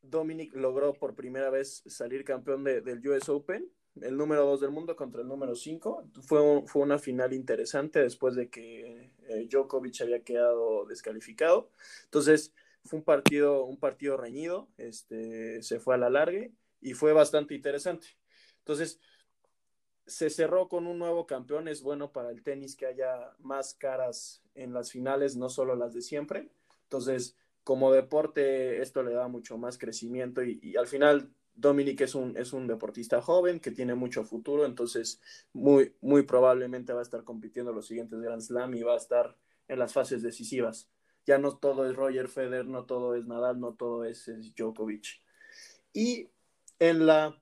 [0.00, 3.70] Dominic logró por primera vez salir campeón del US Open
[4.00, 6.08] el número 2 del mundo contra el número 5.
[6.22, 11.70] Fue, fue una final interesante después de que eh, Djokovic había quedado descalificado.
[12.04, 12.54] Entonces,
[12.84, 16.48] fue un partido, un partido reñido, este, se fue a la larga
[16.80, 18.08] y fue bastante interesante.
[18.58, 18.98] Entonces,
[20.06, 21.68] se cerró con un nuevo campeón.
[21.68, 25.94] Es bueno para el tenis que haya más caras en las finales, no solo las
[25.94, 26.50] de siempre.
[26.84, 32.36] Entonces, como deporte, esto le da mucho más crecimiento y, al final Dominic es un,
[32.36, 35.20] es un deportista joven que tiene mucho futuro, entonces
[35.52, 39.36] muy, muy probablemente va a estar compitiendo los siguientes Grand Slam y va a estar
[39.68, 40.88] en las fases decisivas.
[41.24, 45.22] Ya no todo es Roger Federer, no todo es Nadal, no todo es, Djokovic.
[45.92, 46.30] Y
[46.78, 47.40] en la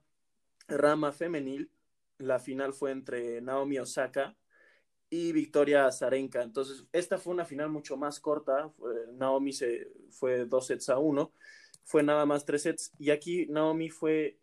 [0.67, 1.71] rama femenil,
[2.21, 4.35] la final fue entre Naomi Osaka
[5.09, 6.41] y Victoria Zarenka.
[6.41, 8.71] Entonces, esta fue una final mucho más corta.
[9.13, 11.33] Naomi se fue dos sets a uno
[11.83, 12.91] fue nada más tres sets.
[12.97, 14.39] Y aquí Naomi fue,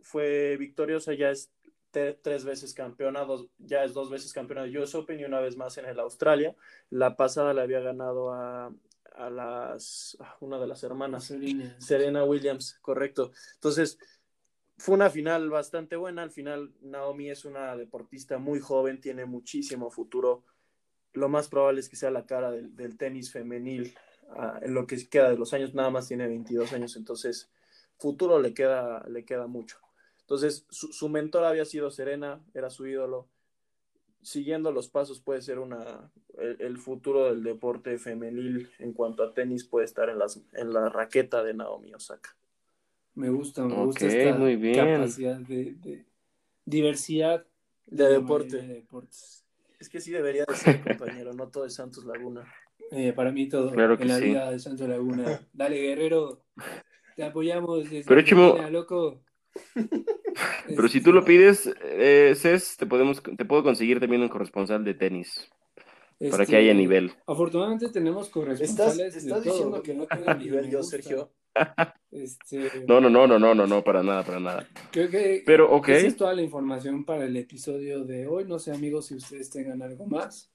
[0.00, 1.50] fue victoriosa, ya es
[1.90, 3.26] tres veces campeona,
[3.58, 6.54] ya es dos veces campeona de US Open y una vez más en el Australia.
[6.90, 8.72] La pasada le había ganado a,
[9.14, 11.32] a las, una de las hermanas,
[11.78, 12.24] Serena.
[12.24, 13.32] Williams, correcto.
[13.54, 13.98] Entonces,
[14.80, 16.22] fue una final bastante buena.
[16.22, 20.42] Al final, Naomi es una deportista muy joven, tiene muchísimo futuro.
[21.12, 23.94] Lo más probable es que sea la cara del, tenis femenil
[24.62, 27.50] en lo que queda de los años, nada más tiene 22 años, entonces
[27.98, 29.78] futuro le queda, le queda mucho.
[30.20, 33.28] Entonces, su, mentor había sido Serena, era su ídolo.
[34.22, 39.64] Siguiendo los pasos puede ser una, el, futuro del deporte femenil en cuanto a tenis
[39.64, 40.18] puede estar en,
[40.54, 42.34] en la raqueta de Naomi Osaka.
[43.20, 46.06] Me gusta, me gusta esta capacidad de,
[46.64, 47.44] diversidad
[47.84, 48.62] de, deporte.
[48.62, 49.44] deportes.
[49.78, 52.50] Es que sí debería de ser, compañero, no todo es Santos Laguna.
[52.90, 55.46] Eh, para mí todo en la vida de Santo Laguna.
[55.52, 56.46] Dale, guerrero.
[57.14, 57.84] Te apoyamos.
[58.06, 59.22] Pero Chimo, loco.
[60.66, 64.30] Pero si tú lo este, pides, eh, Cés, te, podemos, te puedo conseguir también un
[64.30, 65.46] corresponsal de tenis.
[66.30, 67.12] para que haya este, nivel.
[67.26, 69.14] Afortunadamente tenemos corresponsales.
[69.14, 71.30] ¿Estás, estás diciendo que no tengo nivel yo, Sergio?
[72.10, 74.68] Este, no, no, no, no, no, no, no, para nada, para nada.
[74.90, 75.96] Creo que Pero, okay.
[75.96, 78.44] esa es toda la información para el episodio de hoy.
[78.46, 80.50] No sé, amigos, si ustedes tengan algo más.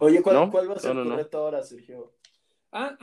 [0.00, 2.12] Oye, ¿cuál, ¿cuál va a ser tu reto ahora, Sergio?
[2.72, 2.96] Ah,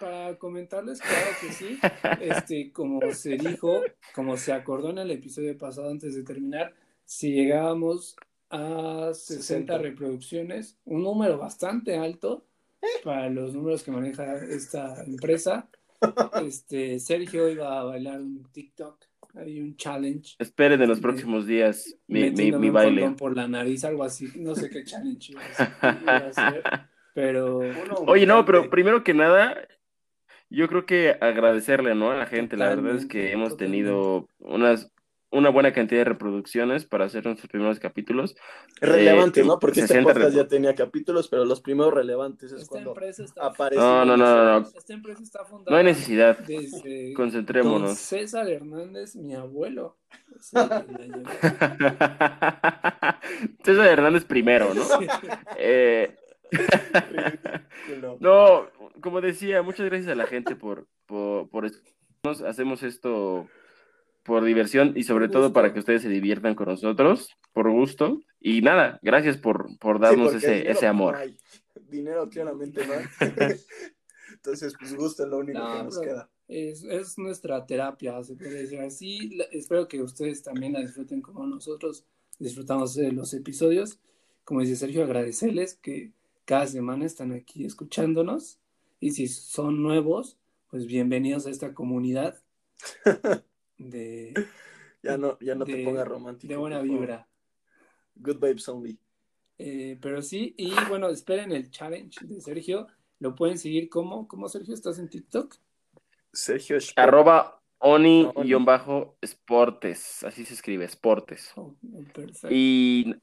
[0.00, 1.78] para comentarles, claro que sí,
[2.20, 3.82] este, como se dijo,
[4.16, 6.74] como se acordó en el episodio pasado antes de terminar,
[7.04, 8.16] si llegábamos
[8.50, 12.44] a 60, reproducciones, un número bastante alto
[13.04, 15.68] para los números que maneja esta empresa,
[16.44, 20.36] este, Sergio iba a bailar un TikTok hay un challenge.
[20.38, 23.10] Esperen en los próximos días mi, mi, mi baile.
[23.12, 24.28] por la nariz, algo así.
[24.36, 25.42] No sé qué challenge iba
[25.80, 26.62] a hacer,
[27.14, 27.60] pero...
[28.06, 29.56] Oye, no, pero primero que nada,
[30.50, 32.10] yo creo que agradecerle, ¿no?
[32.10, 32.56] A la gente.
[32.56, 34.91] La verdad es que hemos tenido unas
[35.32, 38.36] una buena cantidad de reproducciones para hacer nuestros primeros capítulos.
[38.80, 39.58] Relevante, eh, ¿no?
[39.58, 42.94] Porque este podcast ya tenía capítulos, pero los primeros relevantes es cuando
[43.40, 43.80] aparece.
[43.80, 44.68] No, no, no, no.
[44.76, 45.70] Esta empresa está fundada.
[45.70, 46.38] No hay necesidad.
[47.16, 47.98] Concentrémonos.
[47.98, 49.96] César Hernández, mi abuelo.
[53.64, 54.82] César Hernández primero, ¿no?
[55.56, 56.16] eh...
[58.20, 58.66] no,
[59.00, 61.70] como decía, muchas gracias a la gente por, por, por
[62.46, 63.48] hacemos esto
[64.22, 68.20] por diversión y sobre todo para que ustedes se diviertan con nosotros, por gusto.
[68.40, 71.16] Y nada, gracias por, por darnos ese, ese amor.
[71.88, 72.94] Dinero claramente no
[74.34, 76.30] Entonces, pues gusto es lo único que nos queda.
[76.48, 79.38] Es, es, nuestra terapia, se puede decir así.
[79.52, 82.04] espero que ustedes también la disfruten como nosotros
[82.38, 84.00] disfrutamos de los episodios.
[84.44, 86.12] Como dice Sergio, agradecerles que
[86.44, 88.58] cada semana están aquí escuchándonos.
[88.98, 90.38] Y si son nuevos,
[90.70, 92.42] pues bienvenidos a esta comunidad.
[93.90, 94.34] de...
[95.02, 96.52] ya no, ya no te pongas romántico.
[96.52, 97.28] De buena vibra.
[98.14, 98.98] Good vibes only.
[99.58, 102.88] Eh, pero sí, y bueno, esperen el challenge de Sergio.
[103.18, 104.74] Lo pueden seguir como, ¿cómo Sergio?
[104.74, 105.54] ¿Estás en TikTok?
[106.32, 109.14] Sergio Arroba Oni-Sportes.
[110.24, 111.52] Así se escribe, Sportes.
[111.56, 111.76] Oh,
[112.50, 113.14] y,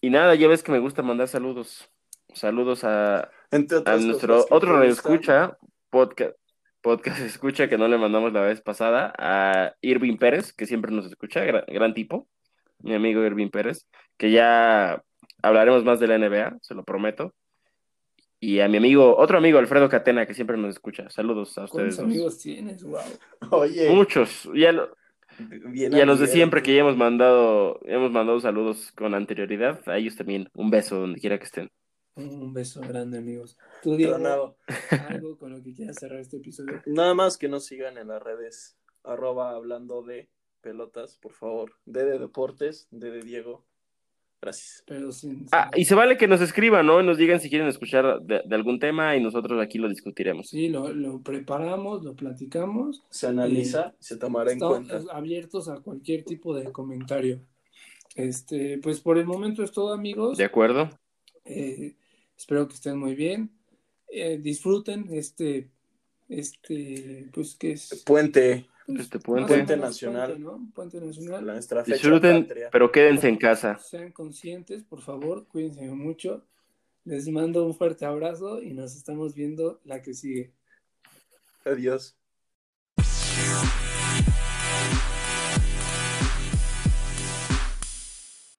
[0.00, 1.90] y nada, ya ves que me gusta mandar saludos.
[2.34, 5.58] Saludos a, a nuestro otro radio escucha,
[5.90, 6.36] podcast,
[6.80, 11.06] podcast escucha que no le mandamos la vez pasada, a Irving Pérez, que siempre nos
[11.06, 12.28] escucha, gran, tipo,
[12.80, 15.02] mi amigo Irving Pérez, que ya
[15.42, 17.34] hablaremos más de la NBA, se lo prometo.
[18.40, 21.10] Y a mi amigo, otro amigo, Alfredo Catena, que siempre nos escucha.
[21.10, 21.96] Saludos a ustedes.
[21.96, 22.84] ¿Cuántos amigos tienes?
[22.84, 23.00] Wow.
[23.50, 23.90] Oye.
[23.90, 24.48] Muchos.
[24.54, 29.98] Y a, los de siempre que ya hemos mandado, hemos mandado saludos con anterioridad, a
[29.98, 30.48] ellos también.
[30.54, 31.70] Un beso donde quiera que estén.
[32.18, 33.56] Un beso grande, amigos.
[33.82, 34.16] Tú, Diego,
[35.08, 36.82] algo con lo que quieras cerrar este episodio.
[36.86, 40.28] Nada más que nos sigan en las redes, arroba hablando de
[40.60, 41.72] pelotas, por favor.
[41.86, 43.64] D de Deportes, D de Diego.
[44.40, 44.84] Gracias.
[44.86, 47.02] Pero sin, Ah, y se vale que nos escriban, ¿no?
[47.02, 50.48] Nos digan si quieren escuchar de, algún tema y nosotros aquí lo discutiremos.
[50.48, 53.04] Sí, lo, lo preparamos, lo platicamos.
[53.10, 55.00] Se analiza, se tomará en cuenta.
[55.12, 57.40] abiertos a cualquier tipo de comentario.
[58.14, 60.38] Este, pues por el momento es todo, amigos.
[60.38, 60.90] De acuerdo.
[61.44, 61.94] Eh,
[62.38, 63.50] Espero que estén muy bien.
[64.08, 65.68] Eh, disfruten este,
[66.28, 68.02] este, pues, ¿qué es?
[68.06, 68.68] Puente.
[68.86, 69.48] Pues, este puente.
[69.54, 70.38] Puente nacional.
[70.72, 71.44] Puente, nacional.
[71.44, 73.78] nuestra fecha Disfruten, pero quédense en casa.
[73.80, 76.46] Sean conscientes, por favor, cuídense mucho.
[77.04, 80.52] Les mando un fuerte abrazo y nos estamos viendo la que sigue.
[81.64, 82.16] Adiós.